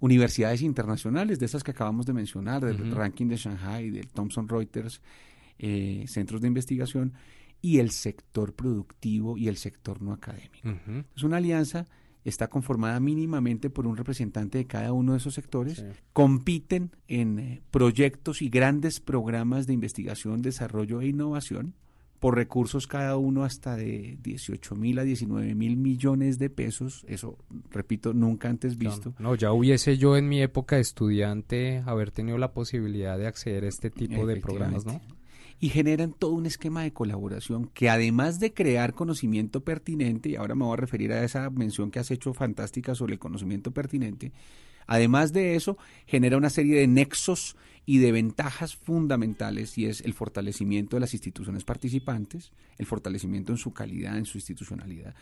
universidades 0.00 0.62
internacionales, 0.62 1.38
de 1.38 1.46
esas 1.46 1.62
que 1.62 1.70
acabamos 1.70 2.06
de 2.06 2.12
mencionar, 2.12 2.64
del 2.64 2.90
ranking 2.90 3.26
de 3.26 3.36
Shanghai, 3.36 3.90
del 3.90 4.08
Thomson 4.08 4.48
Reuters, 4.48 5.00
eh, 5.58 6.04
centros 6.08 6.40
de 6.40 6.48
investigación, 6.48 7.12
y 7.62 7.78
el 7.78 7.90
sector 7.90 8.54
productivo 8.54 9.36
y 9.36 9.48
el 9.48 9.56
sector 9.56 10.02
no 10.02 10.12
académico. 10.12 10.68
Es 11.14 11.22
una 11.22 11.38
alianza 11.38 11.86
está 12.28 12.48
conformada 12.48 12.98
mínimamente 12.98 13.70
por 13.70 13.86
un 13.86 13.96
representante 13.96 14.58
de 14.58 14.66
cada 14.66 14.92
uno 14.92 15.12
de 15.12 15.18
esos 15.18 15.34
sectores, 15.34 15.84
compiten 16.12 16.90
en 17.06 17.38
eh, 17.38 17.62
proyectos 17.70 18.42
y 18.42 18.48
grandes 18.48 18.98
programas 18.98 19.66
de 19.66 19.74
investigación, 19.74 20.42
desarrollo 20.42 21.00
e 21.00 21.06
innovación 21.06 21.74
por 22.18 22.34
recursos 22.34 22.86
cada 22.86 23.16
uno 23.16 23.44
hasta 23.44 23.76
de 23.76 24.18
18 24.22 24.74
mil 24.74 24.98
a 24.98 25.04
19 25.04 25.54
mil 25.54 25.76
millones 25.76 26.38
de 26.38 26.50
pesos, 26.50 27.04
eso 27.08 27.38
repito, 27.70 28.14
nunca 28.14 28.48
antes 28.48 28.76
visto. 28.78 29.14
No, 29.18 29.34
ya 29.34 29.52
hubiese 29.52 29.96
yo 29.98 30.16
en 30.16 30.28
mi 30.28 30.42
época 30.42 30.76
de 30.76 30.82
estudiante 30.82 31.82
haber 31.86 32.10
tenido 32.10 32.38
la 32.38 32.52
posibilidad 32.52 33.18
de 33.18 33.26
acceder 33.26 33.64
a 33.64 33.68
este 33.68 33.90
tipo 33.90 34.26
de 34.26 34.36
programas, 34.36 34.84
¿no? 34.84 35.00
Y 35.58 35.70
generan 35.70 36.12
todo 36.12 36.32
un 36.32 36.46
esquema 36.46 36.82
de 36.82 36.92
colaboración 36.92 37.70
que 37.72 37.88
además 37.88 38.40
de 38.40 38.52
crear 38.52 38.94
conocimiento 38.94 39.62
pertinente, 39.62 40.30
y 40.30 40.36
ahora 40.36 40.54
me 40.54 40.64
voy 40.64 40.74
a 40.74 40.76
referir 40.76 41.12
a 41.12 41.24
esa 41.24 41.48
mención 41.50 41.90
que 41.90 41.98
has 41.98 42.10
hecho 42.10 42.34
fantástica 42.34 42.94
sobre 42.94 43.14
el 43.14 43.18
conocimiento 43.18 43.70
pertinente, 43.70 44.32
además 44.86 45.32
de 45.32 45.56
eso 45.56 45.78
genera 46.06 46.36
una 46.36 46.50
serie 46.50 46.80
de 46.80 46.86
nexos 46.86 47.56
y 47.86 47.98
de 47.98 48.12
ventajas 48.12 48.76
fundamentales 48.76 49.78
y 49.78 49.86
es 49.86 50.00
el 50.00 50.12
fortalecimiento 50.12 50.96
de 50.96 51.00
las 51.00 51.14
instituciones 51.14 51.64
participantes, 51.64 52.50
el 52.78 52.86
fortalecimiento 52.86 53.52
en 53.52 53.58
su 53.58 53.72
calidad, 53.72 54.18
en 54.18 54.26
su 54.26 54.38
institucionalidad, 54.38 55.14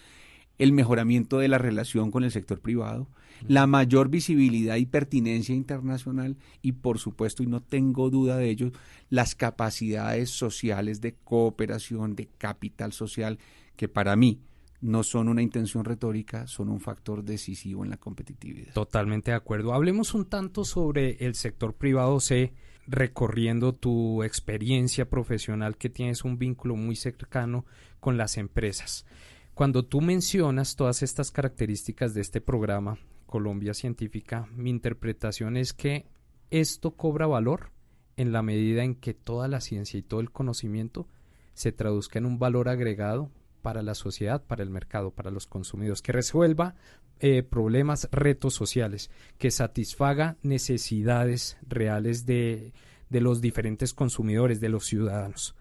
el 0.59 0.73
mejoramiento 0.73 1.39
de 1.39 1.49
la 1.49 1.59
relación 1.59 2.11
con 2.11 2.25
el 2.25 2.31
sector 2.31 2.61
privado, 2.61 3.09
la 3.49 3.67
mayor 3.67 4.09
visibilidad 4.09 4.77
y 4.77 4.87
pertinencia 4.87 5.55
internacional 5.55 6.37
y 6.63 6.73
por 6.73 6.99
supuesto, 6.99 7.43
y 7.43 7.47
no 7.47 7.61
tengo 7.61 8.11
duda 8.11 8.37
de 8.37 8.49
ello, 8.51 8.71
las 9.11 9.35
capacidades 9.35 10.31
sociales 10.31 11.01
de 11.01 11.15
cooperación, 11.15 12.15
de 12.15 12.29
capital 12.39 12.93
social, 12.93 13.39
que 13.77 13.89
para 13.89 14.17
mí 14.17 14.41
no 14.81 15.03
son 15.03 15.29
una 15.29 15.43
intención 15.43 15.85
retórica, 15.85 16.47
son 16.47 16.69
un 16.69 16.81
factor 16.81 17.25
decisivo 17.25 17.85
en 17.85 17.91
la 17.91 17.97
competitividad. 17.97 18.75
Totalmente 18.75 19.31
de 19.31 19.37
acuerdo. 19.37 19.73
Hablemos 19.73 20.15
un 20.15 20.27
tanto 20.27 20.65
sobre 20.65 21.17
el 21.25 21.35
sector 21.35 21.75
privado. 21.75 22.21
Sé, 22.21 22.53
recorriendo 22.87 23.73
tu 23.73 24.23
experiencia 24.23 25.09
profesional, 25.09 25.79
que 25.79 25.89
tienes 25.89 26.23
un 26.23 26.39
vínculo 26.39 26.77
muy 26.77 26.97
cercano 26.97 27.65
con 27.99 28.19
las 28.19 28.37
empresas. 28.37 29.07
Cuando 29.55 29.85
tú 29.85 30.01
mencionas 30.01 30.75
todas 30.75 31.05
estas 31.05 31.31
características 31.31 32.13
de 32.13 32.23
este 32.23 32.41
programa, 32.41 32.99
Colombia 33.27 33.73
Científica, 33.73 34.49
mi 34.53 34.69
interpretación 34.69 35.57
es 35.57 35.73
que 35.73 36.07
esto 36.51 36.97
cobra 36.97 37.29
valor 37.29 37.71
en 38.17 38.33
la 38.33 38.43
medida 38.43 38.83
en 38.83 38.97
que 38.97 39.15
toda 39.15 39.47
la 39.47 39.61
ciencia 39.61 39.97
y 39.97 40.03
todo 40.03 40.19
el 40.19 40.33
conocimiento 40.33 41.07
se 41.53 41.71
traduzca 41.71 42.19
en 42.19 42.27
un 42.27 42.41
valor 42.41 42.69
agregado 42.69 43.31
para 43.63 43.83
la 43.83 43.95
sociedad, 43.95 44.43
para 44.45 44.65
el 44.65 44.71
mercado, 44.71 45.13
para 45.13 45.31
los 45.31 45.47
consumidores, 45.47 46.03
que 46.03 46.11
resuelva 46.11 46.75
eh, 47.21 47.45
problemas, 47.45 48.09
retos 48.11 48.55
sociales, 48.55 49.09
que 49.39 49.53
satisfaga 49.53 50.37
necesidades 50.43 51.59
reales 51.69 52.27
de, 52.27 52.73
de 53.09 53.21
los 53.21 53.41
diferentes 53.41 53.95
consumidores, 53.95 54.61
de 54.61 54.69
los 54.69 54.85
ciudadanos. 54.85 55.55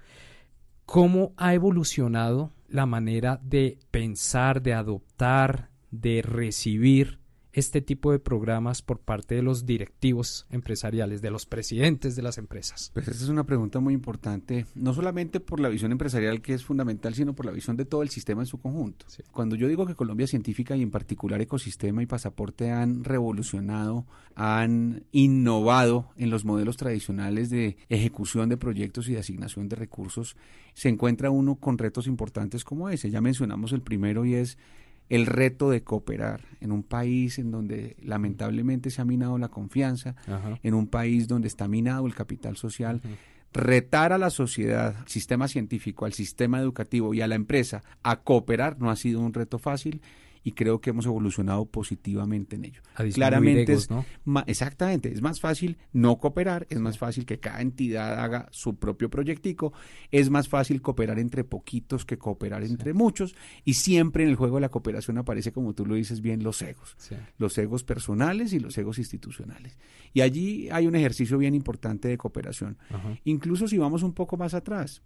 ¿Cómo 0.87 1.33
ha 1.37 1.53
evolucionado 1.53 2.51
la 2.73 2.87
manera 2.87 3.39
de 3.43 3.77
pensar, 3.91 4.63
de 4.63 4.73
adoptar, 4.73 5.69
de 5.91 6.23
recibir 6.23 7.19
este 7.53 7.81
tipo 7.81 8.11
de 8.11 8.19
programas 8.19 8.81
por 8.81 8.99
parte 8.99 9.35
de 9.35 9.43
los 9.43 9.65
directivos 9.65 10.47
empresariales, 10.49 11.21
de 11.21 11.31
los 11.31 11.45
presidentes 11.45 12.15
de 12.15 12.23
las 12.23 12.37
empresas? 12.37 12.91
Pues 12.93 13.07
esa 13.07 13.23
es 13.23 13.29
una 13.29 13.45
pregunta 13.45 13.79
muy 13.79 13.93
importante, 13.93 14.65
no 14.75 14.93
solamente 14.93 15.39
por 15.39 15.59
la 15.59 15.69
visión 15.69 15.91
empresarial 15.91 16.41
que 16.41 16.53
es 16.53 16.65
fundamental, 16.65 17.13
sino 17.13 17.33
por 17.33 17.45
la 17.45 17.51
visión 17.51 17.77
de 17.77 17.85
todo 17.85 18.01
el 18.01 18.09
sistema 18.09 18.41
en 18.41 18.47
su 18.47 18.59
conjunto. 18.59 19.05
Cuando 19.31 19.55
yo 19.55 19.67
digo 19.67 19.85
que 19.85 19.95
Colombia 19.95 20.27
Científica 20.27 20.75
y 20.75 20.81
en 20.81 20.91
particular 20.91 21.39
Ecosistema 21.41 22.01
y 22.01 22.07
Pasaporte 22.07 22.71
han 22.71 23.03
revolucionado, 23.03 24.05
han 24.35 25.03
innovado 25.11 26.09
en 26.17 26.31
los 26.31 26.45
modelos 26.45 26.77
tradicionales 26.77 27.49
de 27.49 27.77
ejecución 27.89 28.49
de 28.49 28.57
proyectos 28.57 29.07
y 29.07 29.13
de 29.13 29.19
asignación 29.19 29.69
de 29.69 29.75
recursos, 29.75 30.35
se 30.73 30.89
encuentra 30.89 31.29
uno 31.29 31.55
con 31.55 31.77
retos 31.77 32.07
importantes 32.07 32.63
como 32.63 32.89
ese. 32.89 33.11
Ya 33.11 33.21
mencionamos 33.21 33.73
el 33.73 33.81
primero 33.81 34.25
y 34.25 34.35
es 34.35 34.57
el 35.09 35.25
reto 35.25 35.69
de 35.69 35.83
cooperar 35.83 36.41
en 36.61 36.71
un 36.71 36.83
país 36.83 37.39
en 37.39 37.51
donde 37.51 37.95
lamentablemente 38.01 38.89
se 38.89 39.01
ha 39.01 39.05
minado 39.05 39.37
la 39.37 39.49
confianza, 39.49 40.15
en 40.63 40.73
un 40.73 40.87
país 40.87 41.27
donde 41.27 41.47
está 41.47 41.67
minado 41.67 42.07
el 42.07 42.15
capital 42.15 42.57
social. 42.57 43.01
Retar 43.53 44.13
a 44.13 44.17
la 44.17 44.29
sociedad, 44.29 44.95
al 44.97 45.07
sistema 45.07 45.47
científico, 45.47 46.05
al 46.05 46.13
sistema 46.13 46.59
educativo 46.59 47.13
y 47.13 47.21
a 47.21 47.27
la 47.27 47.35
empresa 47.35 47.83
a 48.01 48.21
cooperar 48.21 48.79
no 48.79 48.89
ha 48.89 48.95
sido 48.95 49.19
un 49.19 49.33
reto 49.33 49.59
fácil 49.59 50.01
y 50.43 50.51
creo 50.51 50.81
que 50.81 50.89
hemos 50.89 51.05
evolucionado 51.05 51.65
positivamente 51.65 52.55
en 52.55 52.65
ello. 52.65 52.81
Claramente, 53.13 53.73
es, 53.73 53.87
exactamente, 54.47 55.11
es 55.11 55.21
más 55.21 55.39
fácil 55.39 55.77
no 55.93 56.17
cooperar, 56.17 56.67
es 56.69 56.79
más 56.79 56.97
fácil 56.97 57.25
que 57.25 57.39
cada 57.39 57.61
entidad 57.61 58.19
haga 58.19 58.47
su 58.51 58.75
propio 58.75 59.09
proyectico, 59.09 59.73
es 60.11 60.29
más 60.29 60.49
fácil 60.49 60.81
cooperar 60.81 61.19
entre 61.19 61.43
poquitos 61.43 62.05
que 62.05 62.17
cooperar 62.17 62.63
entre 62.63 62.93
muchos 62.93 63.35
y 63.63 63.75
siempre 63.75 64.23
en 64.23 64.29
el 64.29 64.35
juego 64.35 64.57
de 64.57 64.61
la 64.61 64.69
cooperación 64.69 65.17
aparece, 65.17 65.51
como 65.51 65.73
tú 65.73 65.85
lo 65.85 65.95
dices 65.95 66.21
bien, 66.21 66.43
los 66.43 66.61
egos, 66.61 66.97
los 67.37 67.57
egos 67.57 67.83
personales 67.83 68.53
y 68.53 68.59
los 68.59 68.77
egos 68.77 68.97
institucionales. 68.97 69.77
Y 70.13 70.21
allí 70.21 70.69
hay 70.71 70.87
un 70.87 70.95
ejercicio 70.95 71.37
bien 71.37 71.55
importante 71.55 72.07
de 72.07 72.17
cooperación. 72.17 72.77
Incluso 73.23 73.67
si 73.67 73.77
vamos 73.77 74.03
un 74.03 74.13
poco 74.13 74.37
más 74.37 74.53
atrás, 74.53 75.01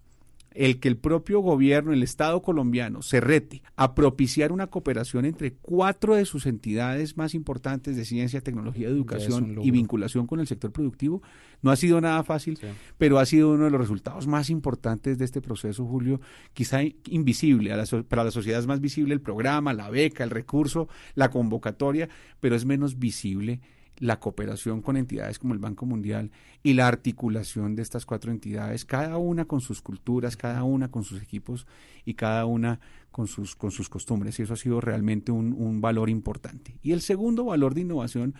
el 0.58 0.80
que 0.80 0.88
el 0.88 0.98
propio 0.98 1.40
gobierno, 1.40 1.94
el 1.94 2.02
Estado 2.02 2.42
colombiano, 2.42 3.04
se 3.04 3.22
rete 3.22 3.62
a 3.76 3.94
propiciar 3.94 4.52
una 4.52 4.68
cooperación 4.68 5.26
entre 5.26 5.54
cuatro 5.54 6.16
de 6.16 6.26
sus 6.26 6.48
entidades 6.48 7.16
más 7.16 7.36
importantes 7.36 7.96
de 7.96 8.06
ciencia, 8.06 8.42
tecnología, 8.42 8.88
educación 8.88 9.60
y 9.62 9.70
vinculación 9.70 10.26
con 10.26 10.40
el 10.40 10.48
sector 10.48 10.72
productivo, 10.72 11.22
no 11.62 11.70
ha 11.70 11.76
sido 11.76 12.02
nada 12.02 12.24
fácil, 12.24 12.60
pero 12.98 13.20
ha 13.20 13.26
sido 13.26 13.52
uno 13.52 13.66
de 13.66 13.72
los 13.72 13.82
resultados 13.82 14.26
más 14.26 14.50
importantes 14.50 15.20
de 15.20 15.26
este 15.26 15.42
proceso, 15.42 15.86
Julio, 15.86 16.22
quizá 16.54 16.80
invisible, 17.06 17.72
para 18.08 18.24
la 18.24 18.32
sociedad 18.32 18.60
es 18.60 18.68
más 18.68 18.82
visible 18.82 19.14
el 19.14 19.22
programa, 19.22 19.74
la 19.74 19.92
beca, 19.92 20.24
el 20.24 20.32
recurso, 20.32 20.90
la 21.14 21.30
convocatoria, 21.30 22.10
pero 22.40 22.56
es 22.56 22.66
menos 22.66 22.98
visible 22.98 23.62
la 24.00 24.20
cooperación 24.20 24.82
con 24.82 24.98
entidades 24.98 25.39
como 25.39 25.54
el 25.54 25.60
Banco 25.60 25.86
Mundial 25.86 26.32
y 26.63 26.74
la 26.74 26.88
articulación 26.88 27.75
de 27.75 27.82
estas 27.82 28.06
cuatro 28.06 28.32
entidades, 28.32 28.86
cada 28.86 29.18
una 29.18 29.46
con 29.46 29.62
sus 29.62 29.82
culturas, 29.82 30.38
cada 30.38 30.63
una 30.63 30.89
con 30.89 31.04
sus 31.04 31.22
equipos 31.22 31.66
y 32.06 32.13
cada 32.13 32.46
una 32.46 32.80
con 33.12 33.27
sus, 33.27 33.56
con 33.56 33.72
sus 33.72 33.89
costumbres. 33.89 34.39
Y 34.39 34.44
eso 34.44 34.54
ha 34.54 34.58
sido 34.58 34.82
realmente 34.82 35.32
un, 35.32 35.54
un 35.54 35.82
valor 35.82 36.10
importante. 36.10 36.77
Y 36.82 36.92
el 36.92 37.01
segundo 37.01 37.46
valor 37.46 37.74
de 37.74 37.82
innovación 37.82 38.36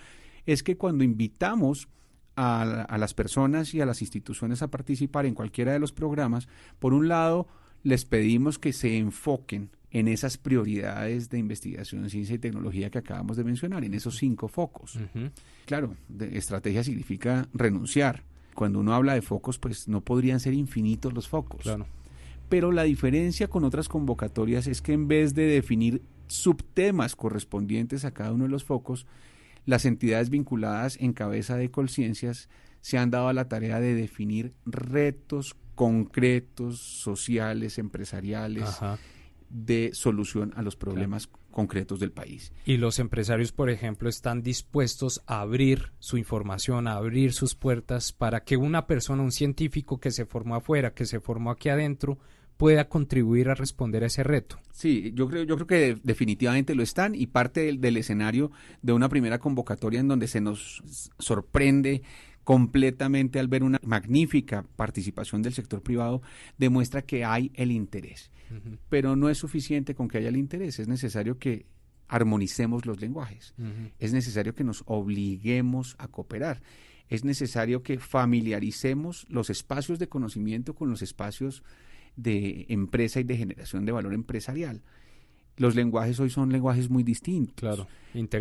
es 0.46 0.64
que 0.64 0.78
cuando 0.78 1.04
invitamos 1.04 1.88
a, 2.36 2.84
a 2.84 2.98
las 2.98 3.14
personas 3.14 3.74
y 3.74 3.82
a 3.82 3.86
las 3.86 4.02
instituciones 4.02 4.62
a 4.62 4.70
participar 4.70 5.26
en 5.26 5.34
cualquiera 5.34 5.74
de 5.74 5.80
los 5.80 5.92
programas, 5.92 6.48
por 6.80 6.94
un 6.94 7.08
lado, 7.08 7.48
les 7.88 8.04
pedimos 8.04 8.60
que 8.60 8.74
se 8.74 8.98
enfoquen 8.98 9.70
en 9.92 10.10
esas 10.10 10.38
prioridades 10.38 11.30
de 11.30 11.40
investigación, 11.40 12.10
ciencia 12.10 12.36
y 12.36 12.38
tecnología 12.38 12.90
que 12.90 12.98
acabamos 12.98 13.38
de 13.38 13.46
mencionar, 13.46 13.86
en 13.86 13.94
esos 13.94 14.18
cinco 14.18 14.50
focos. 14.50 15.00
Claro, 15.66 15.96
estrategia 16.20 16.84
significa 16.84 17.48
renunciar. 17.54 18.26
Cuando 18.56 18.82
uno 18.82 18.94
habla 18.94 19.14
de 19.14 19.22
focos, 19.22 19.58
pues 19.58 19.88
no 19.88 20.02
podrían 20.02 20.42
ser 20.42 20.54
infinitos 20.54 21.14
los 21.14 21.30
focos. 21.30 21.64
Pero 22.50 22.74
la 22.74 22.84
diferencia 22.84 23.48
con 23.48 23.64
otras 23.64 23.88
convocatorias 23.88 24.68
es 24.68 24.82
que 24.82 24.92
en 24.92 25.08
vez 25.08 25.34
de 25.34 25.46
definir 25.46 26.02
subtemas 26.28 27.16
correspondientes 27.16 28.04
a 28.04 28.12
cada 28.12 28.34
uno 28.34 28.44
de 28.44 28.50
los 28.50 28.66
focos, 28.66 29.08
las 29.66 29.86
entidades 29.86 30.30
vinculadas 30.30 30.98
en 31.00 31.14
cabeza 31.14 31.56
de 31.56 31.72
Colciencias 31.72 32.50
se 32.82 32.98
han 32.98 33.12
dado 33.12 33.30
a 33.30 33.34
la 33.34 33.48
tarea 33.48 33.80
de 33.80 33.96
definir 33.96 34.52
retos 34.66 35.56
concretos, 35.78 36.80
sociales, 36.80 37.78
empresariales, 37.78 38.80
de 39.50 39.92
solución 39.94 40.52
a 40.56 40.64
los 40.64 40.76
problemas 40.76 41.30
concretos 41.52 42.00
del 42.00 42.12
país. 42.12 42.52
Y 42.66 42.78
los 42.78 42.98
empresarios, 42.98 43.52
por 43.52 43.70
ejemplo, 43.70 44.10
están 44.10 44.42
dispuestos 44.42 45.22
a 45.28 45.42
abrir 45.42 45.94
su 46.00 46.18
información, 46.18 46.88
a 46.88 46.94
abrir 46.94 47.32
sus 47.32 47.54
puertas 47.54 48.12
para 48.12 48.44
que 48.44 48.58
una 48.58 48.88
persona, 48.88 49.22
un 49.22 49.32
científico 49.32 50.00
que 50.00 50.10
se 50.10 50.26
formó 50.26 50.56
afuera, 50.56 50.96
que 50.96 51.06
se 51.06 51.20
formó 51.20 51.52
aquí 51.52 51.70
adentro, 51.70 52.18
pueda 52.58 52.90
contribuir 52.90 53.50
a 53.50 53.54
responder 53.54 54.04
a 54.04 54.08
ese 54.08 54.24
reto. 54.24 54.60
Sí, 54.72 55.14
yo 55.14 55.28
creo, 55.28 55.44
yo 55.44 55.56
creo 55.56 55.68
que 55.68 56.00
definitivamente 56.04 56.74
lo 56.74 56.82
están 56.82 57.14
y 57.14 57.28
parte 57.28 57.62
del, 57.62 57.80
del 57.80 57.98
escenario 57.98 58.52
de 58.82 58.94
una 58.94 59.10
primera 59.10 59.38
convocatoria 59.38 60.00
en 60.00 60.08
donde 60.08 60.28
se 60.28 60.42
nos 60.42 60.82
sorprende 61.20 62.02
completamente 62.48 63.40
al 63.40 63.50
ver 63.50 63.62
una 63.62 63.78
magnífica 63.84 64.64
participación 64.78 65.42
del 65.42 65.54
sector 65.54 65.82
privado, 65.82 66.22
demuestra 66.58 67.02
que 67.02 67.26
hay 67.26 67.52
el 67.56 67.74
interés. 67.74 68.32
Pero 68.88 69.18
no 69.18 69.28
es 69.28 69.38
suficiente 69.38 69.96
con 69.96 70.08
que 70.08 70.20
haya 70.20 70.30
el 70.30 70.38
interés, 70.38 70.80
es 70.80 70.88
necesario 70.88 71.40
que 71.40 71.66
armonicemos 72.08 72.86
los 72.86 73.02
lenguajes, 73.02 73.54
es 74.00 74.14
necesario 74.14 74.56
que 74.56 74.64
nos 74.64 74.84
obliguemos 74.86 75.98
a 76.00 76.08
cooperar, 76.08 76.62
es 77.10 77.26
necesario 77.26 77.84
que 77.84 78.00
familiaricemos 78.00 79.26
los 79.28 79.50
espacios 79.50 80.00
de 80.00 80.08
conocimiento 80.08 80.74
con 80.74 80.90
los 80.90 81.02
espacios 81.02 81.64
de 82.16 82.66
empresa 82.70 83.20
y 83.20 83.26
de 83.26 83.36
generación 83.36 83.84
de 83.84 83.92
valor 83.92 84.14
empresarial 84.14 84.84
los 85.58 85.76
lenguajes 85.76 86.20
hoy 86.20 86.30
son 86.30 86.52
lenguajes 86.52 86.90
muy 86.90 87.04
distintos. 87.04 87.56
Claro, 87.56 87.88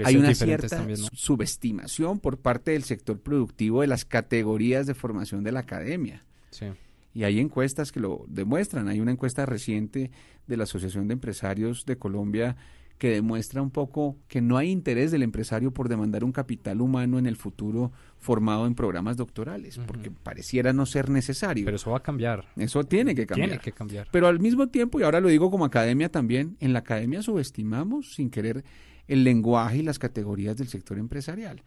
Hay 0.04 0.16
una 0.16 0.34
cierta 0.34 0.86
subestimación 1.12 2.20
por 2.20 2.38
parte 2.38 2.70
del 2.72 2.84
sector 2.84 3.18
productivo 3.18 3.80
de 3.80 3.86
las 3.88 4.04
categorías 4.04 4.86
de 4.86 4.94
formación 4.94 5.42
de 5.42 5.52
la 5.52 5.60
academia. 5.60 6.24
Sí. 6.50 6.66
Y 7.14 7.24
hay 7.24 7.40
encuestas 7.40 7.92
que 7.92 8.00
lo 8.00 8.24
demuestran. 8.28 8.88
Hay 8.88 9.00
una 9.00 9.12
encuesta 9.12 9.46
reciente 9.46 10.10
de 10.46 10.56
la 10.56 10.64
Asociación 10.64 11.08
de 11.08 11.14
Empresarios 11.14 11.86
de 11.86 11.96
Colombia 11.96 12.56
que 12.98 13.10
demuestra 13.10 13.60
un 13.60 13.70
poco 13.70 14.16
que 14.28 14.40
no 14.40 14.56
hay 14.56 14.70
interés 14.70 15.10
del 15.10 15.22
empresario 15.22 15.70
por 15.72 15.88
demandar 15.88 16.24
un 16.24 16.32
capital 16.32 16.80
humano 16.80 17.18
en 17.18 17.26
el 17.26 17.36
futuro 17.36 17.92
formado 18.18 18.66
en 18.66 18.74
programas 18.74 19.16
doctorales, 19.16 19.78
porque 19.86 20.10
pareciera 20.10 20.72
no 20.72 20.86
ser 20.86 21.10
necesario. 21.10 21.64
Pero 21.64 21.76
eso 21.76 21.90
va 21.90 21.98
a 21.98 22.02
cambiar. 22.02 22.46
Eso 22.56 22.84
tiene 22.84 23.14
que 23.14 23.26
cambiar. 23.26 23.50
Tiene 23.50 23.62
que 23.62 23.72
cambiar. 23.72 24.08
Pero 24.10 24.26
al 24.28 24.40
mismo 24.40 24.68
tiempo, 24.68 24.98
y 24.98 25.02
ahora 25.02 25.20
lo 25.20 25.28
digo 25.28 25.50
como 25.50 25.64
academia 25.64 26.10
también, 26.10 26.56
en 26.60 26.72
la 26.72 26.78
academia 26.80 27.22
subestimamos 27.22 28.14
sin 28.14 28.30
querer 28.30 28.64
el 29.08 29.24
lenguaje 29.24 29.78
y 29.78 29.82
las 29.82 29.98
categorías 29.98 30.56
del 30.56 30.68
sector 30.68 30.98
empresarial. 30.98 31.62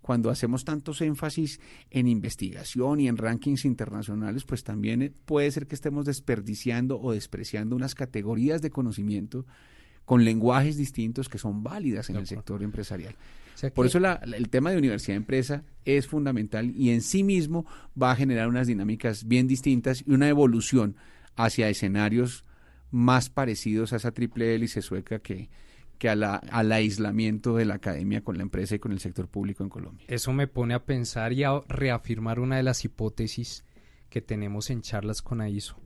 Cuando 0.00 0.30
hacemos 0.30 0.64
tantos 0.64 1.02
énfasis 1.02 1.60
en 1.90 2.06
investigación 2.06 3.00
y 3.00 3.08
en 3.08 3.16
rankings 3.16 3.64
internacionales, 3.64 4.44
pues 4.44 4.64
también 4.64 5.14
puede 5.26 5.50
ser 5.50 5.66
que 5.66 5.74
estemos 5.74 6.06
desperdiciando 6.06 6.98
o 7.00 7.12
despreciando 7.12 7.76
unas 7.76 7.94
categorías 7.94 8.62
de 8.62 8.70
conocimiento 8.70 9.44
con 10.08 10.24
lenguajes 10.24 10.78
distintos 10.78 11.28
que 11.28 11.36
son 11.36 11.62
válidas 11.62 12.08
en 12.08 12.16
el 12.16 12.26
sector 12.26 12.62
empresarial. 12.62 13.14
Por 13.74 13.84
eso 13.84 13.98
el 13.98 14.48
tema 14.48 14.70
de 14.70 14.78
universidad-empresa 14.78 15.64
es 15.84 16.06
fundamental 16.06 16.70
y 16.74 16.92
en 16.92 17.02
sí 17.02 17.22
mismo 17.22 17.66
va 18.00 18.12
a 18.12 18.16
generar 18.16 18.48
unas 18.48 18.66
dinámicas 18.68 19.28
bien 19.28 19.46
distintas 19.46 20.02
y 20.06 20.12
una 20.12 20.26
evolución 20.30 20.96
hacia 21.36 21.68
escenarios 21.68 22.46
más 22.90 23.28
parecidos 23.28 23.92
a 23.92 23.96
esa 23.96 24.12
triple 24.12 24.54
hélice 24.54 24.80
sueca 24.80 25.18
que, 25.18 25.50
que 25.98 26.08
a 26.08 26.16
la, 26.16 26.36
al 26.36 26.72
aislamiento 26.72 27.56
de 27.56 27.66
la 27.66 27.74
academia 27.74 28.24
con 28.24 28.38
la 28.38 28.44
empresa 28.44 28.76
y 28.76 28.78
con 28.78 28.92
el 28.92 29.00
sector 29.00 29.28
público 29.28 29.62
en 29.62 29.68
Colombia. 29.68 30.06
Eso 30.08 30.32
me 30.32 30.46
pone 30.46 30.72
a 30.72 30.86
pensar 30.86 31.34
y 31.34 31.44
a 31.44 31.60
reafirmar 31.68 32.40
una 32.40 32.56
de 32.56 32.62
las 32.62 32.82
hipótesis 32.82 33.62
que 34.08 34.22
tenemos 34.22 34.70
en 34.70 34.80
charlas 34.80 35.20
con 35.20 35.42
AISO 35.42 35.76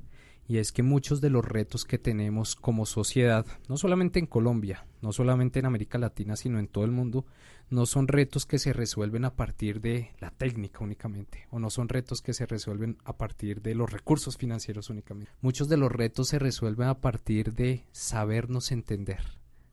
y 0.47 0.59
es 0.59 0.73
que 0.73 0.83
muchos 0.83 1.21
de 1.21 1.31
los 1.31 1.45
retos 1.45 1.85
que 1.85 1.99
tenemos 1.99 2.57
como 2.57 2.87
sociedad, 2.87 3.47
no 3.69 3.77
solamente 3.77 4.19
en 4.19 4.27
Colombia, 4.27 4.87
no 5.01 5.13
solamente 5.13 5.61
en 5.61 5.67
América 5.67 5.99
Latina, 5.99 6.37
sino 6.37 6.59
en 6.59 6.69
todo 6.69 6.85
el 6.85 6.91
mundo, 6.91 7.25
no 7.71 7.87
son 7.87 8.07
retos 8.07 8.45
que 8.45 8.59
se 8.59 8.73
resuelven 8.73 9.25
a 9.25 9.35
partir 9.35 9.81
de 9.81 10.11
la 10.21 10.31
técnica 10.31 10.85
únicamente, 10.85 11.47
o 11.51 11.59
no 11.59 11.71
son 11.71 11.89
retos 11.89 12.21
que 12.21 12.35
se 12.35 12.45
resuelven 12.45 12.99
a 13.05 13.17
partir 13.17 13.63
de 13.63 13.75
los 13.75 13.91
recursos 13.91 14.37
financieros 14.37 14.91
únicamente. 14.91 15.33
Muchos 15.41 15.69
de 15.69 15.79
los 15.79 15.91
retos 15.91 16.29
se 16.29 16.39
resuelven 16.39 16.89
a 16.89 17.01
partir 17.01 17.55
de 17.55 17.87
sabernos 17.93 18.73
entender, 18.73 19.25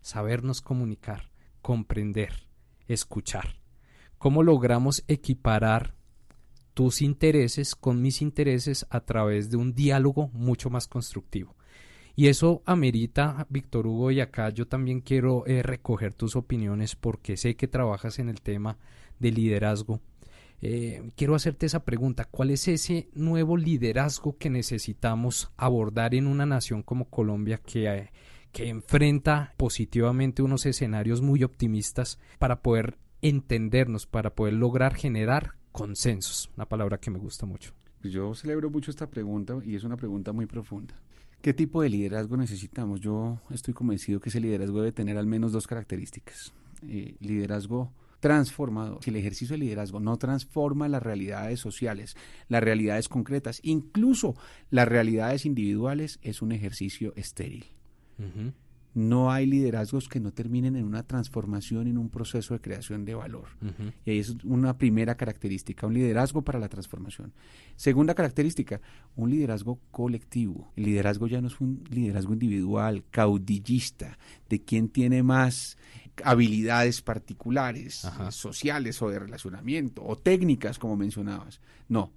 sabernos 0.01 0.61
comunicar, 0.61 1.29
comprender, 1.61 2.47
escuchar. 2.87 3.57
¿Cómo 4.17 4.43
logramos 4.43 5.03
equiparar 5.07 5.98
tus 6.79 7.01
intereses 7.01 7.75
con 7.75 8.01
mis 8.01 8.21
intereses 8.21 8.87
a 8.89 9.01
través 9.01 9.49
de 9.49 9.57
un 9.57 9.73
diálogo 9.73 10.29
mucho 10.31 10.69
más 10.69 10.87
constructivo. 10.87 11.57
Y 12.15 12.27
eso 12.27 12.61
amerita, 12.65 13.45
Víctor 13.49 13.85
Hugo, 13.85 14.11
y 14.11 14.21
acá 14.21 14.47
yo 14.47 14.65
también 14.65 15.01
quiero 15.01 15.45
eh, 15.45 15.61
recoger 15.61 16.13
tus 16.13 16.37
opiniones 16.37 16.95
porque 16.95 17.35
sé 17.35 17.57
que 17.57 17.67
trabajas 17.67 18.17
en 18.17 18.29
el 18.29 18.39
tema 18.39 18.77
de 19.19 19.29
liderazgo. 19.29 19.99
Eh, 20.61 21.11
quiero 21.17 21.35
hacerte 21.35 21.65
esa 21.65 21.83
pregunta, 21.83 22.23
¿cuál 22.23 22.49
es 22.49 22.65
ese 22.69 23.09
nuevo 23.13 23.57
liderazgo 23.57 24.37
que 24.37 24.49
necesitamos 24.49 25.51
abordar 25.57 26.15
en 26.15 26.27
una 26.27 26.45
nación 26.45 26.81
como 26.81 27.09
Colombia 27.09 27.57
que, 27.57 27.87
eh, 27.87 28.11
que 28.53 28.69
enfrenta 28.69 29.53
positivamente 29.57 30.43
unos 30.43 30.65
escenarios 30.65 31.21
muy 31.21 31.43
optimistas 31.43 32.19
para 32.37 32.61
poder 32.61 32.97
entendernos, 33.21 34.07
para 34.07 34.33
poder 34.33 34.53
lograr 34.53 34.95
generar 34.95 35.58
consensos, 35.71 36.49
una 36.55 36.67
palabra 36.67 36.97
que 36.97 37.11
me 37.11 37.19
gusta 37.19 37.45
mucho. 37.45 37.73
Yo 38.03 38.33
celebro 38.33 38.69
mucho 38.69 38.91
esta 38.91 39.09
pregunta 39.09 39.57
y 39.63 39.75
es 39.75 39.83
una 39.83 39.97
pregunta 39.97 40.31
muy 40.31 40.45
profunda. 40.45 40.95
¿Qué 41.41 41.53
tipo 41.53 41.81
de 41.81 41.89
liderazgo 41.89 42.37
necesitamos? 42.37 42.99
Yo 42.99 43.39
estoy 43.49 43.73
convencido 43.73 44.19
que 44.19 44.29
ese 44.29 44.39
liderazgo 44.39 44.79
debe 44.79 44.91
tener 44.91 45.17
al 45.17 45.25
menos 45.25 45.51
dos 45.51 45.67
características. 45.67 46.53
Eh, 46.87 47.15
liderazgo 47.19 47.91
transformador. 48.19 49.03
Si 49.03 49.09
el 49.09 49.15
ejercicio 49.15 49.53
de 49.53 49.59
liderazgo 49.59 49.99
no 49.99 50.17
transforma 50.17 50.87
las 50.89 51.01
realidades 51.01 51.59
sociales, 51.59 52.15
las 52.47 52.61
realidades 52.61 53.07
concretas, 53.07 53.59
incluso 53.63 54.35
las 54.69 54.87
realidades 54.87 55.45
individuales, 55.45 56.19
es 56.21 56.41
un 56.41 56.51
ejercicio 56.51 57.13
estéril. 57.15 57.65
No 58.93 59.31
hay 59.31 59.45
liderazgos 59.45 60.09
que 60.09 60.19
no 60.19 60.31
terminen 60.31 60.75
en 60.75 60.83
una 60.83 61.03
transformación, 61.03 61.87
en 61.87 61.97
un 61.97 62.09
proceso 62.09 62.53
de 62.53 62.61
creación 62.61 63.05
de 63.05 63.13
valor. 63.13 63.45
Y 64.05 64.11
ahí 64.11 64.19
es 64.19 64.35
una 64.43 64.77
primera 64.77 65.15
característica, 65.15 65.85
un 65.85 65.93
liderazgo 65.93 66.41
para 66.41 66.59
la 66.59 66.69
transformación. 66.69 67.31
Segunda 67.75 68.15
característica, 68.15 68.81
un 69.15 69.29
liderazgo 69.29 69.79
colectivo. 69.91 70.71
El 70.75 70.85
liderazgo 70.85 71.27
ya 71.27 71.39
no 71.39 71.47
es 71.47 71.61
un 71.61 71.83
liderazgo 71.89 72.33
individual, 72.33 73.03
caudillista, 73.11 74.17
de 74.49 74.61
quien 74.61 74.89
tiene 74.89 75.21
más 75.21 75.77
habilidades 76.23 77.01
particulares, 77.01 78.07
sociales 78.31 79.01
o 79.01 79.09
de 79.09 79.19
relacionamiento, 79.19 80.03
o 80.03 80.17
técnicas, 80.17 80.79
como 80.79 80.97
mencionabas. 80.97 81.61
No, 81.87 82.11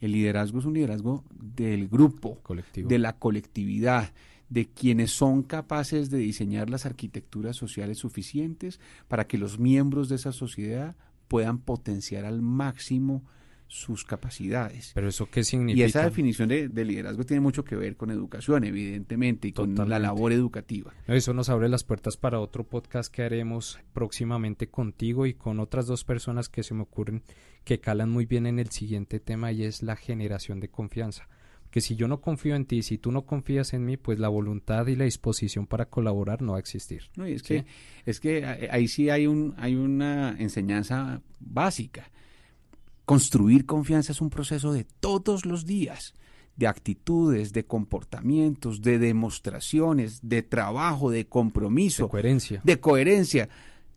el 0.00 0.12
liderazgo 0.12 0.58
es 0.58 0.64
un 0.64 0.74
liderazgo 0.74 1.24
del 1.34 1.88
grupo, 1.88 2.40
de 2.74 2.98
la 2.98 3.14
colectividad 3.14 4.12
de 4.48 4.66
quienes 4.66 5.10
son 5.10 5.42
capaces 5.42 6.10
de 6.10 6.18
diseñar 6.18 6.70
las 6.70 6.86
arquitecturas 6.86 7.56
sociales 7.56 7.98
suficientes 7.98 8.80
para 9.08 9.26
que 9.26 9.38
los 9.38 9.58
miembros 9.58 10.08
de 10.08 10.16
esa 10.16 10.32
sociedad 10.32 10.96
puedan 11.28 11.58
potenciar 11.58 12.24
al 12.24 12.42
máximo 12.42 13.24
sus 13.66 14.04
capacidades. 14.04 14.92
Pero 14.94 15.08
eso 15.08 15.28
qué 15.30 15.42
significa? 15.42 15.84
Y 15.84 15.88
esa 15.88 16.04
definición 16.04 16.48
de, 16.48 16.68
liderazgo 16.84 17.24
tiene 17.24 17.40
mucho 17.40 17.64
que 17.64 17.74
ver 17.74 17.96
con 17.96 18.10
educación, 18.10 18.64
evidentemente, 18.64 19.48
y 19.48 19.52
con 19.52 19.74
la 19.88 19.98
labor 19.98 20.32
educativa. 20.32 20.92
Eso 21.08 21.34
nos 21.34 21.48
abre 21.48 21.68
las 21.68 21.82
puertas 21.82 22.16
para 22.16 22.40
otro 22.40 22.64
podcast 22.64 23.12
que 23.12 23.22
haremos 23.22 23.80
próximamente 23.92 24.68
contigo 24.68 25.26
y 25.26 25.34
con 25.34 25.58
otras 25.60 25.86
dos 25.86 26.04
personas 26.04 26.48
que 26.48 26.62
se 26.62 26.74
me 26.74 26.82
ocurren 26.82 27.22
que 27.64 27.80
calan 27.80 28.10
muy 28.10 28.26
bien 28.26 28.46
en 28.46 28.58
el 28.58 28.70
siguiente 28.70 29.18
tema 29.18 29.50
y 29.50 29.64
es 29.64 29.82
la 29.82 29.96
generación 29.96 30.60
de 30.60 30.68
confianza 30.68 31.28
que 31.74 31.80
si 31.80 31.96
yo 31.96 32.06
no 32.06 32.20
confío 32.20 32.54
en 32.54 32.66
ti, 32.66 32.84
si 32.84 32.98
tú 32.98 33.10
no 33.10 33.26
confías 33.26 33.74
en 33.74 33.84
mí, 33.84 33.96
pues 33.96 34.20
la 34.20 34.28
voluntad 34.28 34.86
y 34.86 34.94
la 34.94 35.06
disposición 35.06 35.66
para 35.66 35.86
colaborar 35.86 36.40
no 36.40 36.52
va 36.52 36.58
a 36.58 36.60
existir. 36.60 37.10
No, 37.16 37.26
y 37.26 37.32
es 37.32 37.42
que 37.42 37.64
es 38.06 38.20
que 38.20 38.68
ahí 38.70 38.86
sí 38.86 39.10
hay 39.10 39.26
un 39.26 39.56
hay 39.58 39.74
una 39.74 40.36
enseñanza 40.38 41.20
básica. 41.40 42.12
Construir 43.04 43.66
confianza 43.66 44.12
es 44.12 44.20
un 44.20 44.30
proceso 44.30 44.72
de 44.72 44.84
todos 44.84 45.46
los 45.46 45.66
días, 45.66 46.14
de 46.54 46.68
actitudes, 46.68 47.52
de 47.52 47.64
comportamientos, 47.64 48.80
de 48.80 49.00
demostraciones, 49.00 50.20
de 50.22 50.42
trabajo, 50.42 51.10
de 51.10 51.26
compromiso, 51.26 52.04
de 52.04 52.08
coherencia. 52.08 52.60
De 52.62 52.78
coherencia. 52.78 53.48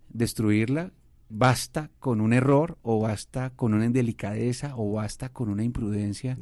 Destruirla 0.10 0.94
basta 1.30 1.90
con 2.00 2.22
un 2.22 2.34
error 2.34 2.78
o 2.82 3.00
basta 3.00 3.52
con 3.52 3.74
una 3.74 3.86
indelicadeza 3.86 4.74
o 4.76 4.92
basta 4.94 5.30
con 5.30 5.50
una 5.50 5.64
imprudencia 5.64 6.38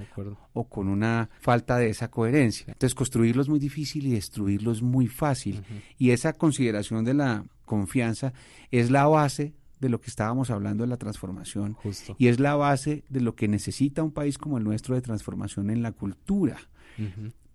o 0.54 0.68
con 0.68 0.88
una 0.88 1.30
falta 1.42 1.78
de 1.78 1.90
esa 1.90 2.10
coherencia. 2.10 2.66
Entonces 2.68 2.96
construirlo 2.96 3.42
es 3.42 3.50
muy 3.50 3.60
difícil 3.60 4.08
y 4.08 4.12
destruirlo 4.12 4.72
es 4.72 4.82
muy 4.82 5.08
fácil. 5.08 5.64
Y 5.98 6.12
esa 6.12 6.34
consideración 6.34 7.04
de 7.06 7.14
la 7.14 7.46
confianza 7.66 8.34
es 8.72 8.92
la 8.92 9.08
base 9.08 9.54
de 9.80 9.90
lo 9.90 10.00
que 10.00 10.10
estábamos 10.10 10.50
hablando 10.52 10.84
de 10.84 10.90
la 10.90 10.98
transformación 10.98 11.76
y 12.18 12.28
es 12.28 12.40
la 12.40 12.56
base 12.56 13.04
de 13.10 13.22
lo 13.22 13.36
que 13.36 13.48
necesita 13.48 14.04
un 14.04 14.12
país 14.12 14.38
como 14.38 14.58
el 14.58 14.64
nuestro 14.64 14.96
de 14.96 15.02
transformación 15.02 15.70
en 15.70 15.82
la 15.82 15.92
cultura 15.92 16.58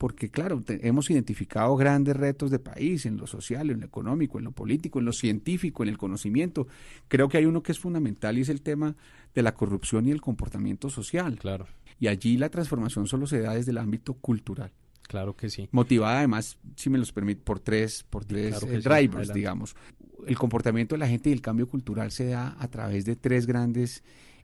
porque 0.00 0.30
claro, 0.30 0.64
hemos 0.66 1.10
identificado 1.10 1.76
grandes 1.76 2.16
retos 2.16 2.50
de 2.50 2.58
país 2.58 3.04
en 3.04 3.18
lo 3.18 3.26
social, 3.26 3.68
en 3.68 3.80
lo 3.80 3.86
económico, 3.86 4.38
en 4.38 4.44
lo 4.44 4.52
político, 4.52 4.98
en 4.98 5.04
lo 5.04 5.12
científico, 5.12 5.82
en 5.82 5.90
el 5.90 5.98
conocimiento. 5.98 6.66
Creo 7.08 7.28
que 7.28 7.36
hay 7.36 7.44
uno 7.44 7.62
que 7.62 7.72
es 7.72 7.78
fundamental 7.78 8.38
y 8.38 8.40
es 8.40 8.48
el 8.48 8.62
tema 8.62 8.96
de 9.34 9.42
la 9.42 9.52
corrupción 9.52 10.06
y 10.06 10.10
el 10.10 10.22
comportamiento 10.22 10.88
social. 10.88 11.38
Claro. 11.38 11.66
Y 11.98 12.08
allí 12.08 12.38
la 12.38 12.48
transformación 12.48 13.08
solo 13.08 13.26
se 13.26 13.42
da 13.42 13.52
desde 13.52 13.72
el 13.72 13.76
ámbito 13.76 14.14
cultural. 14.14 14.72
Claro 15.02 15.36
que 15.36 15.50
sí. 15.50 15.68
Motivada 15.70 16.16
además, 16.16 16.56
si 16.76 16.88
me 16.88 16.96
los 16.96 17.12
permite, 17.12 17.42
por 17.42 17.60
tres, 17.60 18.02
por 18.08 18.24
tres 18.24 18.62
eh, 18.62 18.80
drivers, 18.80 19.34
digamos. 19.34 19.76
El 20.26 20.38
comportamiento 20.38 20.94
de 20.94 21.00
la 21.00 21.08
gente 21.08 21.28
y 21.28 21.34
el 21.34 21.42
cambio 21.42 21.68
cultural 21.68 22.10
se 22.10 22.28
da 22.28 22.56
a 22.58 22.68
través 22.68 23.04
de 23.04 23.16
tres 23.16 23.44
grandes 23.44 24.02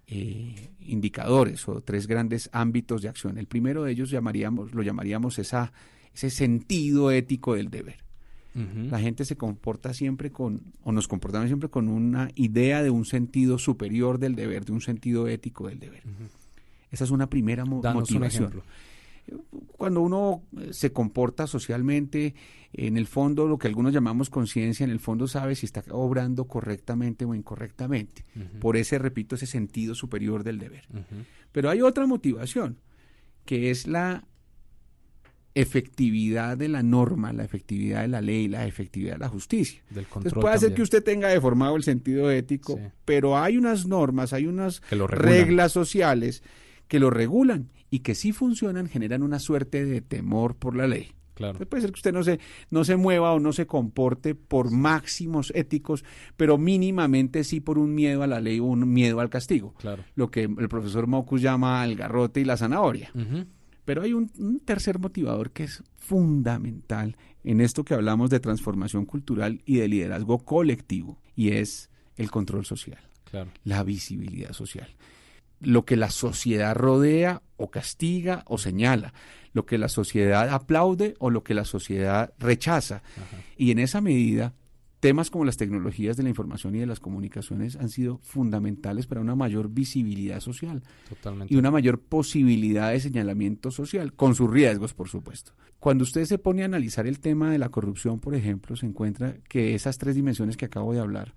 eh, 0.08 0.70
indicadores 0.80 1.68
o 1.68 1.80
tres 1.80 2.06
grandes 2.06 2.48
ámbitos 2.52 3.02
de 3.02 3.08
acción. 3.08 3.38
El 3.38 3.46
primero 3.46 3.84
de 3.84 3.92
ellos 3.92 4.10
llamaríamos, 4.10 4.74
lo 4.74 4.82
llamaríamos 4.82 5.38
esa, 5.38 5.72
ese 6.14 6.30
sentido 6.30 7.10
ético 7.10 7.54
del 7.54 7.70
deber. 7.70 8.04
La 8.90 8.98
gente 8.98 9.26
se 9.26 9.36
comporta 9.36 9.92
siempre 9.92 10.32
con, 10.32 10.62
o 10.82 10.90
nos 10.90 11.08
comportamos 11.08 11.48
siempre 11.48 11.68
con 11.68 11.88
una 11.88 12.30
idea 12.36 12.82
de 12.82 12.88
un 12.88 13.04
sentido 13.04 13.58
superior 13.58 14.18
del 14.18 14.34
deber, 14.34 14.64
de 14.64 14.72
un 14.72 14.80
sentido 14.80 15.28
ético 15.28 15.68
del 15.68 15.78
deber. 15.78 16.02
Esa 16.90 17.04
es 17.04 17.10
una 17.10 17.28
primera 17.28 17.66
motivación 17.66 18.62
cuando 19.76 20.00
uno 20.00 20.42
eh, 20.58 20.72
se 20.72 20.92
comporta 20.92 21.46
socialmente, 21.46 22.34
en 22.72 22.96
el 22.96 23.06
fondo 23.06 23.46
lo 23.46 23.58
que 23.58 23.68
algunos 23.68 23.92
llamamos 23.92 24.30
conciencia, 24.30 24.84
en 24.84 24.90
el 24.90 25.00
fondo 25.00 25.28
sabe 25.28 25.54
si 25.54 25.66
está 25.66 25.82
obrando 25.90 26.46
correctamente 26.46 27.24
o 27.24 27.34
incorrectamente. 27.34 28.24
Por 28.60 28.76
ese, 28.76 28.98
repito, 28.98 29.34
ese 29.34 29.46
sentido 29.46 29.94
superior 29.94 30.44
del 30.44 30.58
deber. 30.58 30.86
Pero 31.52 31.70
hay 31.70 31.80
otra 31.80 32.06
motivación, 32.06 32.78
que 33.44 33.70
es 33.70 33.86
la 33.86 34.26
efectividad 35.54 36.58
de 36.58 36.68
la 36.68 36.82
norma, 36.82 37.32
la 37.32 37.44
efectividad 37.44 38.02
de 38.02 38.08
la 38.08 38.20
ley, 38.20 38.46
la 38.46 38.66
efectividad 38.66 39.14
de 39.14 39.20
la 39.20 39.30
justicia. 39.30 39.80
Del 39.88 40.04
Entonces 40.04 40.34
puede 40.34 40.58
ser 40.58 40.74
que 40.74 40.82
usted 40.82 41.02
tenga 41.02 41.28
deformado 41.28 41.76
el 41.76 41.82
sentido 41.82 42.30
ético, 42.30 42.78
pero 43.06 43.38
hay 43.38 43.56
unas 43.56 43.86
normas, 43.86 44.34
hay 44.34 44.46
unas 44.46 44.82
reglas 44.90 45.72
sociales 45.72 46.42
que 46.88 47.00
lo 47.00 47.10
regulan 47.10 47.70
y 47.90 48.00
que 48.00 48.14
si 48.14 48.32
funcionan 48.32 48.88
generan 48.88 49.22
una 49.22 49.38
suerte 49.38 49.84
de 49.84 50.00
temor 50.00 50.56
por 50.56 50.76
la 50.76 50.86
ley. 50.86 51.12
Claro. 51.34 51.58
puede 51.66 51.82
ser 51.82 51.92
que 51.92 51.98
usted 51.98 52.14
no 52.14 52.24
se, 52.24 52.40
no 52.70 52.82
se 52.84 52.96
mueva 52.96 53.34
o 53.34 53.40
no 53.40 53.52
se 53.52 53.66
comporte 53.66 54.34
por 54.34 54.70
máximos 54.70 55.52
éticos, 55.54 56.02
pero 56.38 56.56
mínimamente 56.56 57.44
sí 57.44 57.60
por 57.60 57.76
un 57.76 57.94
miedo 57.94 58.22
a 58.22 58.26
la 58.26 58.40
ley 58.40 58.58
o 58.58 58.64
un 58.64 58.90
miedo 58.90 59.20
al 59.20 59.28
castigo. 59.28 59.74
Claro. 59.74 60.02
Lo 60.14 60.30
que 60.30 60.44
el 60.44 60.68
profesor 60.70 61.06
Mocus 61.06 61.42
llama 61.42 61.84
el 61.84 61.94
garrote 61.94 62.40
y 62.40 62.46
la 62.46 62.56
zanahoria. 62.56 63.12
Pero 63.84 64.02
hay 64.02 64.14
un, 64.14 64.30
tercer 64.64 64.98
motivador 64.98 65.50
que 65.50 65.64
es 65.64 65.84
fundamental 65.98 67.18
en 67.44 67.60
esto 67.60 67.84
que 67.84 67.92
hablamos 67.92 68.30
de 68.30 68.40
transformación 68.40 69.04
cultural 69.04 69.60
y 69.66 69.76
de 69.76 69.88
liderazgo 69.88 70.38
colectivo, 70.38 71.20
y 71.36 71.50
es 71.50 71.90
el 72.16 72.30
control 72.30 72.64
social, 72.64 72.98
claro. 73.30 73.50
la 73.62 73.82
visibilidad 73.84 74.54
social 74.54 74.88
lo 75.60 75.84
que 75.84 75.96
la 75.96 76.10
sociedad 76.10 76.74
rodea 76.74 77.42
o 77.56 77.70
castiga 77.70 78.44
o 78.46 78.58
señala, 78.58 79.14
lo 79.52 79.66
que 79.66 79.78
la 79.78 79.88
sociedad 79.88 80.48
aplaude 80.50 81.14
o 81.18 81.30
lo 81.30 81.42
que 81.42 81.54
la 81.54 81.64
sociedad 81.64 82.32
rechaza. 82.38 83.02
Y 83.56 83.70
en 83.70 83.78
esa 83.78 84.00
medida, 84.00 84.54
temas 85.00 85.30
como 85.30 85.44
las 85.44 85.56
tecnologías 85.56 86.16
de 86.16 86.22
la 86.22 86.28
información 86.28 86.74
y 86.74 86.80
de 86.80 86.86
las 86.86 87.00
comunicaciones 87.00 87.76
han 87.76 87.88
sido 87.88 88.18
fundamentales 88.18 89.06
para 89.06 89.20
una 89.20 89.34
mayor 89.34 89.70
visibilidad 89.70 90.40
social 90.40 90.82
y 91.48 91.56
una 91.56 91.70
mayor 91.70 92.00
posibilidad 92.00 92.92
de 92.92 93.00
señalamiento 93.00 93.70
social, 93.70 94.12
con 94.12 94.34
sus 94.34 94.50
riesgos, 94.50 94.92
por 94.92 95.08
supuesto. 95.08 95.52
Cuando 95.78 96.04
usted 96.04 96.24
se 96.24 96.38
pone 96.38 96.62
a 96.62 96.66
analizar 96.66 97.06
el 97.06 97.20
tema 97.20 97.50
de 97.50 97.58
la 97.58 97.68
corrupción, 97.68 98.18
por 98.18 98.34
ejemplo, 98.34 98.76
se 98.76 98.86
encuentra 98.86 99.36
que 99.48 99.74
esas 99.74 99.98
tres 99.98 100.16
dimensiones 100.16 100.56
que 100.56 100.64
acabo 100.64 100.92
de 100.92 101.00
hablar 101.00 101.34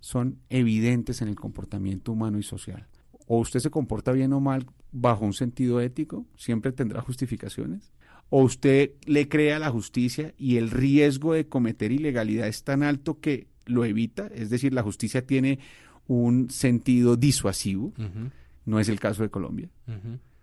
son 0.00 0.38
evidentes 0.48 1.20
en 1.20 1.28
el 1.28 1.34
comportamiento 1.34 2.12
humano 2.12 2.38
y 2.38 2.42
social 2.42 2.86
o 3.28 3.38
usted 3.38 3.60
se 3.60 3.70
comporta 3.70 4.10
bien 4.12 4.32
o 4.32 4.40
mal 4.40 4.66
bajo 4.90 5.24
un 5.24 5.34
sentido 5.34 5.80
ético, 5.80 6.26
siempre 6.36 6.72
tendrá 6.72 7.02
justificaciones, 7.02 7.92
o 8.30 8.42
usted 8.42 8.92
le 9.04 9.28
crea 9.28 9.58
la 9.58 9.70
justicia 9.70 10.34
y 10.38 10.56
el 10.56 10.70
riesgo 10.70 11.34
de 11.34 11.46
cometer 11.46 11.92
ilegalidad 11.92 12.48
es 12.48 12.64
tan 12.64 12.82
alto 12.82 13.20
que 13.20 13.46
lo 13.66 13.84
evita, 13.84 14.28
es 14.34 14.48
decir, 14.48 14.72
la 14.72 14.82
justicia 14.82 15.26
tiene 15.26 15.58
un 16.06 16.50
sentido 16.50 17.16
disuasivo, 17.16 17.92
no 18.64 18.80
es 18.80 18.88
el 18.88 18.98
caso 18.98 19.22
de 19.22 19.28
Colombia, 19.28 19.68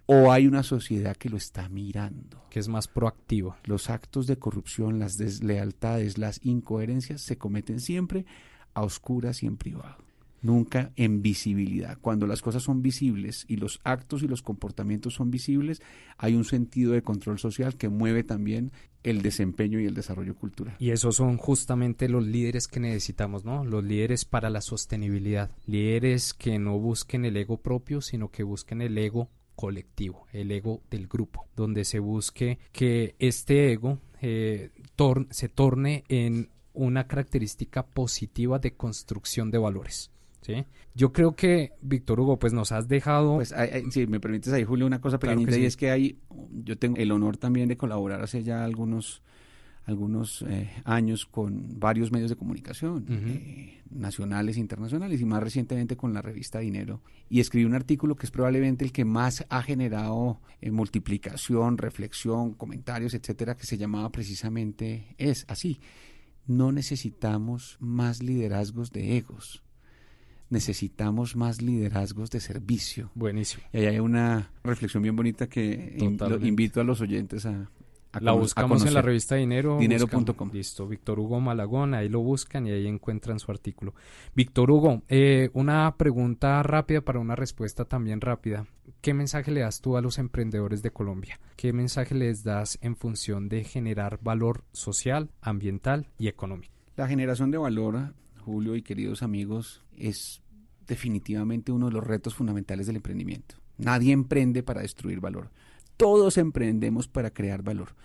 o 0.06 0.32
hay 0.32 0.46
una 0.46 0.62
sociedad 0.62 1.18
que 1.18 1.30
lo 1.30 1.38
está 1.38 1.68
mirando. 1.68 2.44
Que 2.52 2.60
es 2.60 2.68
más 2.68 2.88
proactiva. 2.88 3.58
Los 3.64 3.90
actos 3.90 4.28
de 4.28 4.38
corrupción, 4.38 5.00
las 5.00 5.18
deslealtades, 5.18 6.20
las 6.20 6.40
incoherencias 6.46 7.22
se 7.22 7.40
cometen 7.40 7.80
siempre 7.80 8.28
a 8.76 8.84
oscuras 8.84 9.42
y 9.42 9.48
en 9.48 9.58
privado 9.58 10.05
nunca 10.46 10.92
en 10.96 11.22
visibilidad. 11.22 11.98
Cuando 12.00 12.28
las 12.28 12.42
cosas 12.42 12.64
son 12.64 12.82
visibles 12.82 13.46
y 13.48 13.58
los 13.58 13.82
actos 13.84 14.24
y 14.24 14.28
los 14.28 14.42
comportamientos 14.42 15.16
son 15.16 15.32
visibles, 15.32 15.82
hay 16.18 16.36
un 16.36 16.46
sentido 16.46 16.94
de 16.94 17.02
control 17.02 17.40
social 17.40 17.76
que 17.76 17.90
mueve 17.90 18.24
también 18.24 18.72
el 19.04 19.22
desempeño 19.22 19.80
y 19.80 19.86
el 19.86 19.94
desarrollo 19.94 20.36
cultural. 20.36 20.76
Y 20.80 20.92
esos 20.92 21.16
son 21.16 21.38
justamente 21.38 22.10
los 22.10 22.26
líderes 22.26 22.68
que 22.68 22.80
necesitamos, 22.80 23.44
¿no? 23.44 23.66
Los 23.66 23.84
líderes 23.84 24.26
para 24.26 24.50
la 24.50 24.62
sostenibilidad, 24.62 25.52
líderes 25.66 26.34
que 26.34 26.60
no 26.60 26.80
busquen 26.80 27.26
el 27.26 27.38
ego 27.38 27.58
propio, 27.58 28.02
sino 28.02 28.30
que 28.30 28.44
busquen 28.44 28.82
el 28.82 28.98
ego 28.98 29.30
colectivo, 29.56 30.28
el 30.32 30.52
ego 30.52 30.82
del 30.90 31.08
grupo, 31.08 31.48
donde 31.56 31.86
se 31.86 32.00
busque 32.00 32.60
que 32.72 33.16
este 33.20 33.72
ego 33.72 34.00
eh, 34.22 34.72
se 35.30 35.50
torne 35.50 36.04
en 36.10 36.50
una 36.74 37.08
característica 37.08 37.86
positiva 37.86 38.60
de 38.60 38.74
construcción 38.74 39.50
de 39.50 39.58
valores. 39.58 40.12
¿Sí? 40.46 40.66
Yo 40.94 41.12
creo 41.12 41.36
que, 41.36 41.74
Víctor 41.82 42.20
Hugo, 42.20 42.38
pues 42.38 42.54
nos 42.54 42.72
has 42.72 42.88
dejado... 42.88 43.38
Pues 43.38 43.54
si 43.90 44.08
me 44.08 44.20
permites 44.20 44.54
ahí, 44.54 44.64
Julio, 44.64 44.86
una 44.86 45.02
cosa 45.02 45.18
pequeñita 45.18 45.58
y 45.58 45.66
es 45.66 45.76
que 45.76 45.90
hay, 45.90 46.20
yo 46.52 46.78
tengo 46.78 46.98
el 46.98 47.12
honor 47.12 47.38
también 47.38 47.68
de 47.68 47.78
colaborar 47.78 48.22
hace 48.22 48.44
ya 48.44 48.64
algunos 48.64 49.22
algunos 49.86 50.44
eh, 50.50 50.68
años 50.84 51.28
con 51.28 51.80
varios 51.80 52.12
medios 52.12 52.32
de 52.32 52.36
comunicación, 52.36 53.06
eh, 53.08 53.84
nacionales 53.92 54.58
e 54.58 54.60
internacionales, 54.60 55.22
y 55.22 55.26
más 55.26 55.44
recientemente 55.44 55.96
con 55.96 56.12
la 56.12 56.24
revista 56.24 56.58
Dinero. 56.58 57.04
Y 57.30 57.40
escribí 57.40 57.66
un 57.66 57.76
artículo 57.76 58.16
que 58.16 58.26
es 58.26 58.32
probablemente 58.32 58.84
el 58.84 58.92
que 58.92 59.06
más 59.06 59.46
ha 59.48 59.62
generado 59.62 60.42
eh, 60.60 60.72
multiplicación, 60.72 61.78
reflexión, 61.78 62.56
comentarios, 62.56 63.14
etcétera, 63.14 63.56
que 63.56 63.68
se 63.68 63.78
llamaba 63.78 64.12
precisamente, 64.12 65.14
es 65.20 65.46
así, 65.48 65.80
no 66.48 66.72
necesitamos 66.72 67.78
más 67.80 68.24
liderazgos 68.24 68.92
de 68.92 69.18
egos, 69.18 69.65
necesitamos 70.56 71.36
más 71.36 71.62
liderazgos 71.62 72.32
de 72.32 72.40
servicio. 72.40 73.12
Buenísimo. 73.14 73.64
Y 73.74 73.80
ahí 73.80 73.88
hay 73.88 74.00
una 74.00 74.52
reflexión 74.64 75.04
bien 75.04 75.14
bonita 75.14 75.48
que 75.48 75.98
invito 76.42 76.80
a 76.80 76.86
los 76.86 77.02
oyentes 77.02 77.46
a, 77.46 77.70
la 78.22 78.32
buscamos 78.32 78.86
en 78.86 78.94
la 78.94 79.02
revista 79.02 79.36
Dinero. 79.36 79.78
Dinero.com. 79.78 80.50
Listo, 80.54 80.88
Víctor 80.88 81.20
Hugo 81.20 81.42
Malagón, 81.42 81.94
ahí 81.94 82.08
lo 82.08 82.22
buscan 82.22 82.66
y 82.66 82.72
ahí 82.72 82.88
encuentran 82.88 83.40
su 83.40 83.52
artículo. 83.52 83.94
Víctor 84.34 84.72
Hugo, 84.72 85.02
eh, 85.10 85.50
una 85.52 85.94
pregunta 85.98 86.64
rápida 86.64 87.02
para 87.02 87.20
una 87.20 87.36
respuesta 87.36 87.84
también 87.84 88.22
rápida. 88.22 88.66
¿Qué 89.02 89.14
mensaje 89.14 89.52
le 89.52 89.60
das 89.60 89.82
tú 89.82 89.98
a 89.98 90.02
los 90.02 90.18
emprendedores 90.20 90.82
de 90.82 90.92
Colombia? 90.92 91.38
¿Qué 91.58 91.74
mensaje 91.74 92.16
les 92.16 92.46
das 92.46 92.80
en 92.82 92.96
función 92.96 93.50
de 93.50 93.66
generar 93.66 94.20
valor 94.22 94.64
social, 94.72 95.30
ambiental 95.42 96.08
y 96.18 96.30
económico? 96.30 96.74
La 96.96 97.10
generación 97.10 97.52
de 97.52 97.58
valor 97.58 98.14
Julio 98.46 98.76
y 98.76 98.84
queridos 98.84 99.24
amigos, 99.24 99.82
es 99.98 100.44
definitivamente 100.88 101.72
uno 101.72 101.88
de 101.88 101.94
los 101.94 102.04
retos 102.04 102.36
fundamentales 102.36 102.88
del 102.88 102.98
emprendimiento. 102.98 103.56
Nadie 103.78 104.14
emprende 104.14 104.64
para 104.64 104.82
destruir 104.82 105.20
valor. 105.20 105.52
Todos 105.98 106.38
emprendemos 106.38 107.08
para 107.08 107.32
crear 107.32 107.64
valor. 107.64 107.96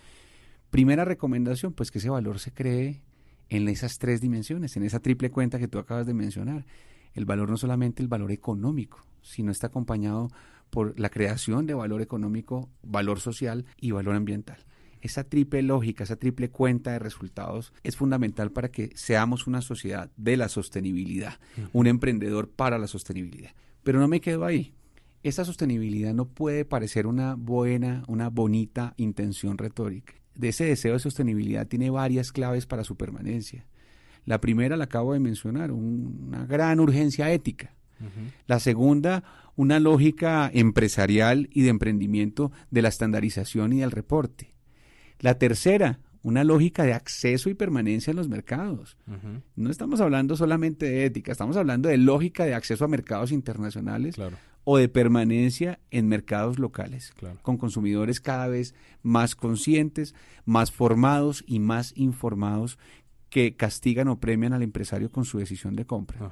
Primera 0.71 1.05
recomendación, 1.05 1.73
pues 1.73 1.91
que 1.91 1.99
ese 1.99 2.11
valor 2.11 2.39
se 2.39 2.53
cree 2.53 3.03
en 3.49 3.69
esas 3.69 3.99
tres 3.99 4.21
dimensiones, 4.21 4.77
en 4.77 4.85
esa 4.85 5.01
triple 5.01 5.31
cuenta 5.31 5.59
que 5.59 5.69
tú 5.69 5.79
acabas 5.79 6.07
de 6.07 6.15
mencionar. 6.15 6.65
El 7.13 7.25
valor 7.25 7.51
no 7.51 7.57
solamente 7.57 8.03
el 8.03 8.09
valor 8.09 8.31
económico, 8.31 9.05
sino 9.23 9.51
está 9.51 9.67
acompañado 9.67 10.29
por 10.71 10.99
la 10.99 11.11
creación 11.11 11.67
de 11.67 11.75
valor 11.75 12.01
económico, 12.01 12.69
valor 12.83 13.19
social 13.19 13.67
y 13.81 13.91
valor 13.91 14.15
ambiental. 14.15 14.65
Esa 15.01 15.25
triple 15.25 15.63
lógica, 15.63 16.05
esa 16.05 16.17
triple 16.17 16.51
cuenta 16.51 16.93
de 16.93 16.99
resultados 16.99 17.73
es 17.83 17.97
fundamental 17.97 18.53
para 18.53 18.71
que 18.71 18.91
seamos 18.95 19.47
una 19.47 19.63
sociedad 19.63 20.11
de 20.17 20.37
la 20.37 20.49
sostenibilidad, 20.49 21.35
un 21.73 21.87
emprendedor 21.87 22.51
para 22.51 22.79
la 22.79 22.87
sostenibilidad. 22.87 23.53
Pero 23.83 23.99
no 23.99 24.09
me 24.09 24.21
quedo 24.21 24.45
ahí. 24.45 24.75
Esa 25.23 25.45
sostenibilidad 25.45 26.15
no 26.15 26.27
puede 26.27 26.65
parecer 26.65 27.07
una 27.07 27.35
buena, 27.35 28.05
una 28.09 28.29
bonita 28.29 28.95
intención 28.97 29.59
retórica. 29.59 30.15
De 30.35 30.49
ese 30.49 30.65
deseo 30.65 30.95
de 30.95 30.99
sostenibilidad 30.99 31.67
tiene 31.67 31.91
varias 31.91 32.33
claves 32.33 32.67
para 32.67 32.85
su 32.85 32.97
permanencia. 32.97 33.67
La 34.25 34.41
primera 34.41 34.77
la 34.77 34.85
acabo 34.85 35.13
de 35.13 35.21
mencionar, 35.21 35.73
una 35.73 36.47
gran 36.47 36.81
urgencia 36.81 37.31
ética. 37.33 37.75
La 38.47 38.61
segunda, 38.61 39.25
una 39.57 39.79
lógica 39.79 40.51
empresarial 40.55 41.51
y 41.53 41.63
de 41.63 41.69
emprendimiento 41.69 42.51
de 42.71 42.81
la 42.81 42.89
estandarización 42.89 43.75
y 43.75 43.81
del 43.81 43.91
reporte. 43.91 44.55
La 45.21 45.39
tercera, 45.39 46.01
una 46.23 46.45
lógica 46.45 46.85
de 46.85 46.93
acceso 46.93 47.49
y 47.49 47.55
permanencia 47.55 48.11
en 48.11 48.17
los 48.17 48.29
mercados. 48.29 48.97
No 49.57 49.71
estamos 49.71 50.01
hablando 50.01 50.37
solamente 50.37 50.87
de 50.87 51.05
ética, 51.05 51.33
estamos 51.33 51.57
hablando 51.57 51.89
de 51.89 51.97
lógica 51.97 52.45
de 52.45 52.55
acceso 52.55 52.85
a 52.85 52.89
mercados 52.89 53.33
internacionales 53.33 54.17
o 54.65 54.77
de 54.77 54.89
permanencia 54.89 55.81
en 55.91 56.09
mercados 56.09 56.59
locales, 56.59 57.13
con 57.43 57.57
consumidores 57.57 58.21
cada 58.21 58.49
vez 58.49 58.75
más 59.03 59.35
conscientes, 59.35 60.15
más 60.45 60.71
formados 60.71 61.45
y 61.47 61.59
más 61.59 61.93
informados 61.97 62.79
que 63.31 63.57
castigan 63.57 64.09
o 64.09 64.21
premian 64.21 64.53
al 64.53 64.63
empresario 64.63 65.11
con 65.11 65.25
su 65.25 65.39
decisión 65.39 65.77
de 65.77 65.87
compra. 65.87 66.31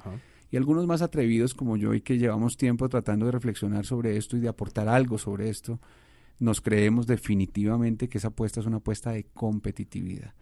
Y 0.51 0.57
algunos 0.57 0.87
más 0.87 1.01
atrevidos 1.01 1.53
como 1.53 1.77
yo 1.77 1.93
y 1.93 2.01
que 2.01 2.17
llevamos 2.17 2.57
tiempo 2.57 2.89
tratando 2.89 3.27
de 3.27 3.31
reflexionar 3.31 3.85
sobre 3.85 4.17
esto 4.17 4.35
y 4.35 4.39
de 4.39 4.49
aportar 4.49 4.87
algo 4.87 5.17
sobre 5.17 5.49
esto, 5.49 5.79
nos 6.39 6.61
creemos 6.61 7.05
definitivamente 7.05 8.07
que 8.07 8.17
esa 8.17 8.29
apuesta 8.29 8.61
es 8.61 8.65
una 8.65 8.77
apuesta 8.77 9.11
de 9.11 9.25
competitividad, 9.25 10.33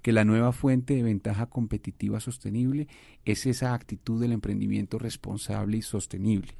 que 0.00 0.12
la 0.12 0.24
nueva 0.24 0.52
fuente 0.52 0.94
de 0.94 1.02
ventaja 1.02 1.46
competitiva 1.46 2.18
sostenible 2.18 2.88
es 3.24 3.44
esa 3.46 3.74
actitud 3.74 4.20
del 4.20 4.32
emprendimiento 4.32 4.98
responsable 4.98 5.76
y 5.76 5.82
sostenible. 5.82 6.54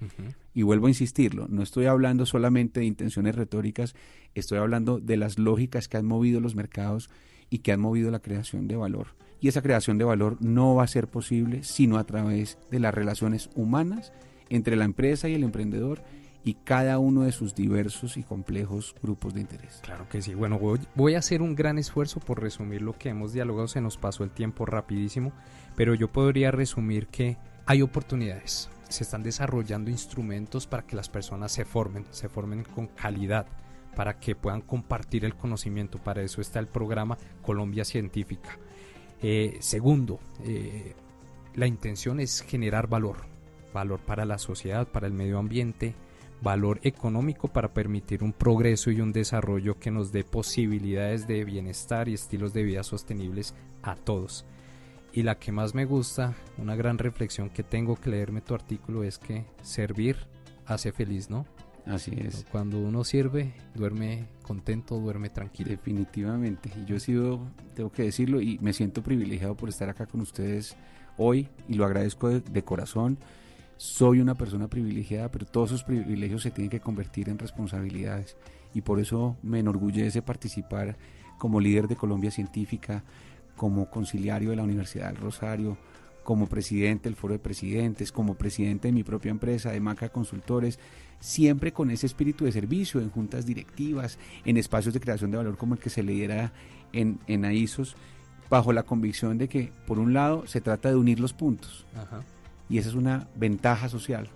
Y 0.53 0.63
vuelvo 0.63 0.87
a 0.87 0.91
insistirlo, 0.91 1.49
no 1.49 1.63
estoy 1.63 1.87
hablando 1.87 2.27
solamente 2.27 2.81
de 2.81 2.87
intenciones 2.87 3.35
retóricas, 3.35 3.95
estoy 4.35 4.59
hablando 4.59 5.01
de 5.01 5.17
las 5.17 5.39
lógicas 5.39 5.89
que 5.89 5.97
han 5.97 6.07
movido 6.07 6.41
los 6.41 6.55
mercados 6.55 7.09
y 7.49 7.59
que 7.59 7.73
han 7.73 7.81
movido 7.81 8.11
la 8.11 8.21
creación 8.21 8.69
de 8.69 8.77
valor. 8.77 9.09
Y 9.41 9.49
esa 9.49 9.63
creación 9.63 9.99
de 9.99 10.05
valor 10.05 10.39
no 10.41 10.75
va 10.75 10.85
a 10.85 10.89
ser 10.89 11.09
posible 11.09 11.65
sino 11.65 11.99
a 11.99 12.05
través 12.05 12.59
de 12.71 12.81
las 12.81 12.95
relaciones 12.95 13.51
humanas 13.55 14.13
entre 14.51 14.77
la 14.77 14.85
empresa 14.85 15.29
y 15.29 15.35
el 15.35 15.43
emprendedor 15.43 16.03
y 16.45 16.55
cada 16.55 16.99
uno 16.99 17.23
de 17.23 17.33
sus 17.33 17.55
diversos 17.55 18.19
y 18.19 18.23
complejos 18.23 18.95
grupos 19.03 19.33
de 19.33 19.41
interés. 19.41 19.81
Claro 19.83 20.07
que 20.11 20.21
sí. 20.21 20.35
Bueno, 20.35 20.61
voy, 20.95 21.15
a 21.15 21.19
hacer 21.19 21.41
un 21.41 21.55
gran 21.55 21.79
esfuerzo 21.79 22.21
por 22.21 22.41
resumir 22.41 22.83
lo 22.83 22.93
que 22.93 23.09
hemos 23.09 23.33
dialogado. 23.33 23.67
Se 23.67 23.81
nos 23.81 23.97
pasó 23.97 24.25
el 24.25 24.31
tiempo 24.31 24.67
rapidísimo, 24.67 25.33
pero 25.75 25.95
yo 25.95 26.13
podría 26.13 26.51
resumir 26.51 27.07
que 27.07 27.39
hay 27.65 27.81
oportunidades. 27.81 28.69
Se 28.91 29.05
están 29.05 29.23
desarrollando 29.23 29.91
instrumentos 29.91 30.67
para 30.67 30.87
que 30.87 30.97
las 30.97 31.09
personas 31.09 31.51
se 31.51 31.65
formen, 31.65 32.05
se 32.11 32.29
formen 32.29 32.63
con 32.63 32.89
calidad, 32.89 33.47
para 33.97 34.19
que 34.21 34.37
puedan 34.37 34.61
compartir 34.61 35.25
el 35.25 35.35
conocimiento. 35.35 35.99
Para 35.99 36.21
eso 36.23 36.43
está 36.43 36.59
el 36.59 36.69
programa 36.69 37.17
Colombia 37.41 37.87
Científica. 37.87 38.59
Eh, 39.23 39.57
segundo, 39.61 40.21
eh, 40.45 40.95
la 41.55 41.67
intención 41.67 42.21
es 42.21 42.43
generar 42.43 42.87
valor, 42.87 43.17
valor 43.73 44.01
para 44.01 44.27
la 44.27 44.37
sociedad, 44.37 44.87
para 44.87 45.07
el 45.07 45.15
medio 45.15 45.39
ambiente, 45.39 45.95
valor 46.45 46.79
económico 46.83 47.49
para 47.49 47.73
permitir 47.73 48.23
un 48.23 48.33
progreso 48.33 48.91
y 48.91 49.01
un 49.01 49.13
desarrollo 49.13 49.81
que 49.81 49.91
nos 49.91 50.13
dé 50.13 50.23
posibilidades 50.23 51.27
de 51.27 51.45
bienestar 51.45 52.09
y 52.09 52.15
estilos 52.15 52.53
de 52.53 52.63
vida 52.63 52.85
sostenibles 52.85 53.55
a 53.83 53.97
todos. 53.97 54.45
Y 55.13 55.23
la 55.23 55.39
que 55.39 55.53
más 55.53 55.75
me 55.75 55.87
gusta, 55.87 56.35
una 56.59 56.77
gran 56.77 56.99
reflexión 56.99 57.49
que 57.49 57.63
tengo 57.63 57.97
que 57.97 58.11
leerme 58.11 58.43
tu 58.43 58.55
artículo 58.55 59.05
es 59.05 59.19
que 59.19 59.47
servir 59.63 60.17
hace 60.67 60.93
feliz, 60.93 61.31
¿no? 61.31 61.47
Así 61.87 62.13
es. 62.17 62.45
Cuando 62.51 62.79
uno 62.79 63.05
sirve, 63.05 63.55
duerme 63.75 64.27
contento, 64.43 64.99
duerme 64.99 65.31
tranquilo. 65.31 65.71
Definitivamente. 65.71 66.71
Y 66.77 66.85
yo 66.85 66.97
he 66.97 67.01
sido, 67.01 67.41
tengo 67.75 67.91
que 67.93 68.03
decirlo, 68.03 68.41
y 68.41 68.59
me 68.61 68.73
siento 68.73 69.03
privilegiado 69.03 69.55
por 69.55 69.69
estar 69.69 69.89
acá 69.89 70.07
con 70.07 70.21
ustedes 70.21 70.77
hoy 71.17 71.49
y 71.69 71.75
lo 71.75 71.85
agradezco 71.85 72.29
de 72.29 72.65
corazón 72.65 73.19
soy 73.77 74.21
una 74.21 74.35
persona 74.35 74.69
privilegiada, 74.69 75.31
pero 75.31 75.47
todos 75.47 75.71
esos 75.71 75.85
privilegios 75.85 76.43
se 76.43 76.51
tienen 76.51 76.71
que 76.71 76.81
convertir 76.81 77.29
en 77.29 77.39
responsabilidades. 77.39 78.37
Y 78.73 78.83
por 78.83 79.01
eso 79.01 79.37
me 79.43 79.61
enorgullece 79.61 80.23
participar 80.23 80.97
como 81.39 81.61
líder 81.61 81.89
de 81.89 81.97
Colombia 81.97 82.31
Científica, 82.31 83.05
como 83.57 83.91
conciliario 83.91 84.51
de 84.51 84.57
la 84.57 84.63
Universidad 84.63 85.09
del 85.09 85.17
Rosario, 85.17 85.77
como 86.23 86.49
presidente 86.49 87.09
del 87.09 87.17
Foro 87.17 87.35
de 87.35 87.39
Presidentes, 87.39 88.11
como 88.11 88.35
presidente 88.35 88.89
de 88.89 88.93
mi 88.93 89.05
propia 89.05 89.31
empresa, 89.31 89.71
de 89.71 89.81
Maca 89.81 90.09
Consultores, 90.09 90.79
siempre 91.21 91.73
con 91.73 91.91
ese 91.91 92.07
espíritu 92.07 92.45
de 92.45 92.53
servicio, 92.53 93.01
en 93.01 93.11
juntas 93.11 93.47
directivas, 93.47 94.19
en 94.45 94.57
espacios 94.57 94.95
de 94.95 95.01
creación 95.01 95.31
de 95.31 95.37
valor 95.37 95.57
como 95.57 95.75
el 95.75 95.81
que 95.81 95.91
se 95.91 96.03
le 96.03 96.13
diera 96.13 96.53
en, 96.93 97.21
en 97.27 97.45
AISOS, 97.45 97.97
bajo 98.49 98.73
la 98.73 98.85
convicción 98.85 99.37
de 99.39 99.49
que, 99.49 99.73
por 99.87 99.99
un 99.99 100.15
lado, 100.15 100.47
se 100.47 100.61
trata 100.61 100.89
de 100.89 100.97
unir 100.97 101.21
los 101.21 101.33
puntos. 101.33 101.87
Ajá 101.95 102.23
y 102.69 102.79
esa 102.79 102.89
es 102.89 102.95
una 102.95 103.29
ventaja 103.37 103.89
social 103.89 104.29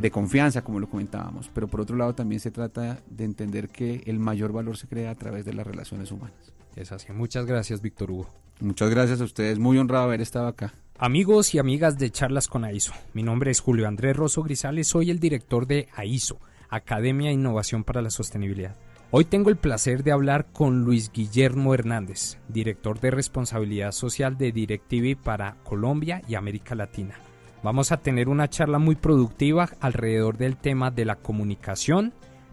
de, 0.00 0.10
confianza, 0.10 0.62
como 0.62 0.80
lo 0.80 0.88
comentábamos. 0.88 1.50
Pero 1.52 1.68
por 1.68 1.80
otro 1.80 1.96
lado 1.96 2.14
también 2.14 2.40
se 2.40 2.50
trata 2.50 3.00
de 3.08 3.24
entender 3.24 3.68
que 3.68 4.02
el 4.06 4.18
mayor 4.18 4.52
valor 4.52 4.76
se 4.76 4.86
crea 4.86 5.10
a 5.10 5.14
través 5.14 5.44
de 5.44 5.54
las 5.54 5.66
relaciones 5.66 6.10
humanas. 6.10 6.52
Es 6.76 6.92
así. 6.92 7.12
Muchas 7.12 7.46
gracias, 7.46 7.80
Víctor 7.80 8.10
Hugo. 8.10 8.28
Muchas 8.60 8.90
gracias 8.90 9.20
a 9.20 9.24
ustedes. 9.24 9.58
Muy 9.58 9.78
honrado 9.78 10.04
haber 10.04 10.20
estado 10.20 10.46
acá. 10.46 10.74
Amigos 10.98 11.54
y 11.54 11.58
amigas 11.58 11.98
de 11.98 12.10
Charlas 12.10 12.48
con 12.48 12.64
AISO, 12.64 12.94
mi 13.12 13.22
nombre 13.22 13.50
es 13.50 13.60
Julio 13.60 13.86
Andrés 13.86 14.16
Rosso 14.16 14.42
Grisales, 14.42 14.88
soy 14.88 15.10
el 15.10 15.20
director 15.20 15.66
de 15.66 15.88
AISO, 15.94 16.38
Academia 16.70 17.28
de 17.28 17.34
Innovación 17.34 17.84
para 17.84 18.00
la 18.00 18.08
Sostenibilidad. 18.08 18.76
Hoy 19.10 19.26
tengo 19.26 19.50
el 19.50 19.56
placer 19.56 20.02
de 20.04 20.12
hablar 20.12 20.46
con 20.54 20.84
Luis 20.84 21.12
Guillermo 21.12 21.74
Hernández, 21.74 22.38
director 22.48 22.98
de 22.98 23.10
responsabilidad 23.10 23.92
social 23.92 24.38
de 24.38 24.52
DirecTV 24.52 25.22
para 25.22 25.56
Colombia 25.64 26.22
y 26.26 26.34
América 26.34 26.74
Latina. 26.74 27.16
Vamos 27.62 27.92
a 27.92 27.96
tener 27.96 28.28
una 28.28 28.48
charla 28.48 28.78
muy 28.78 28.94
productiva 28.94 29.68
alrededor 29.80 30.36
del 30.36 30.56
tema 30.56 30.90
de 30.90 31.04
la 31.04 31.16
comunicación, 31.16 32.12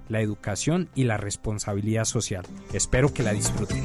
la 0.09 0.21
educación 0.21 0.89
y 0.95 1.03
la 1.03 1.17
responsabilidad 1.17 2.05
social. 2.05 2.45
Espero 2.73 3.13
que 3.13 3.23
la 3.23 3.33
disfruten. 3.33 3.83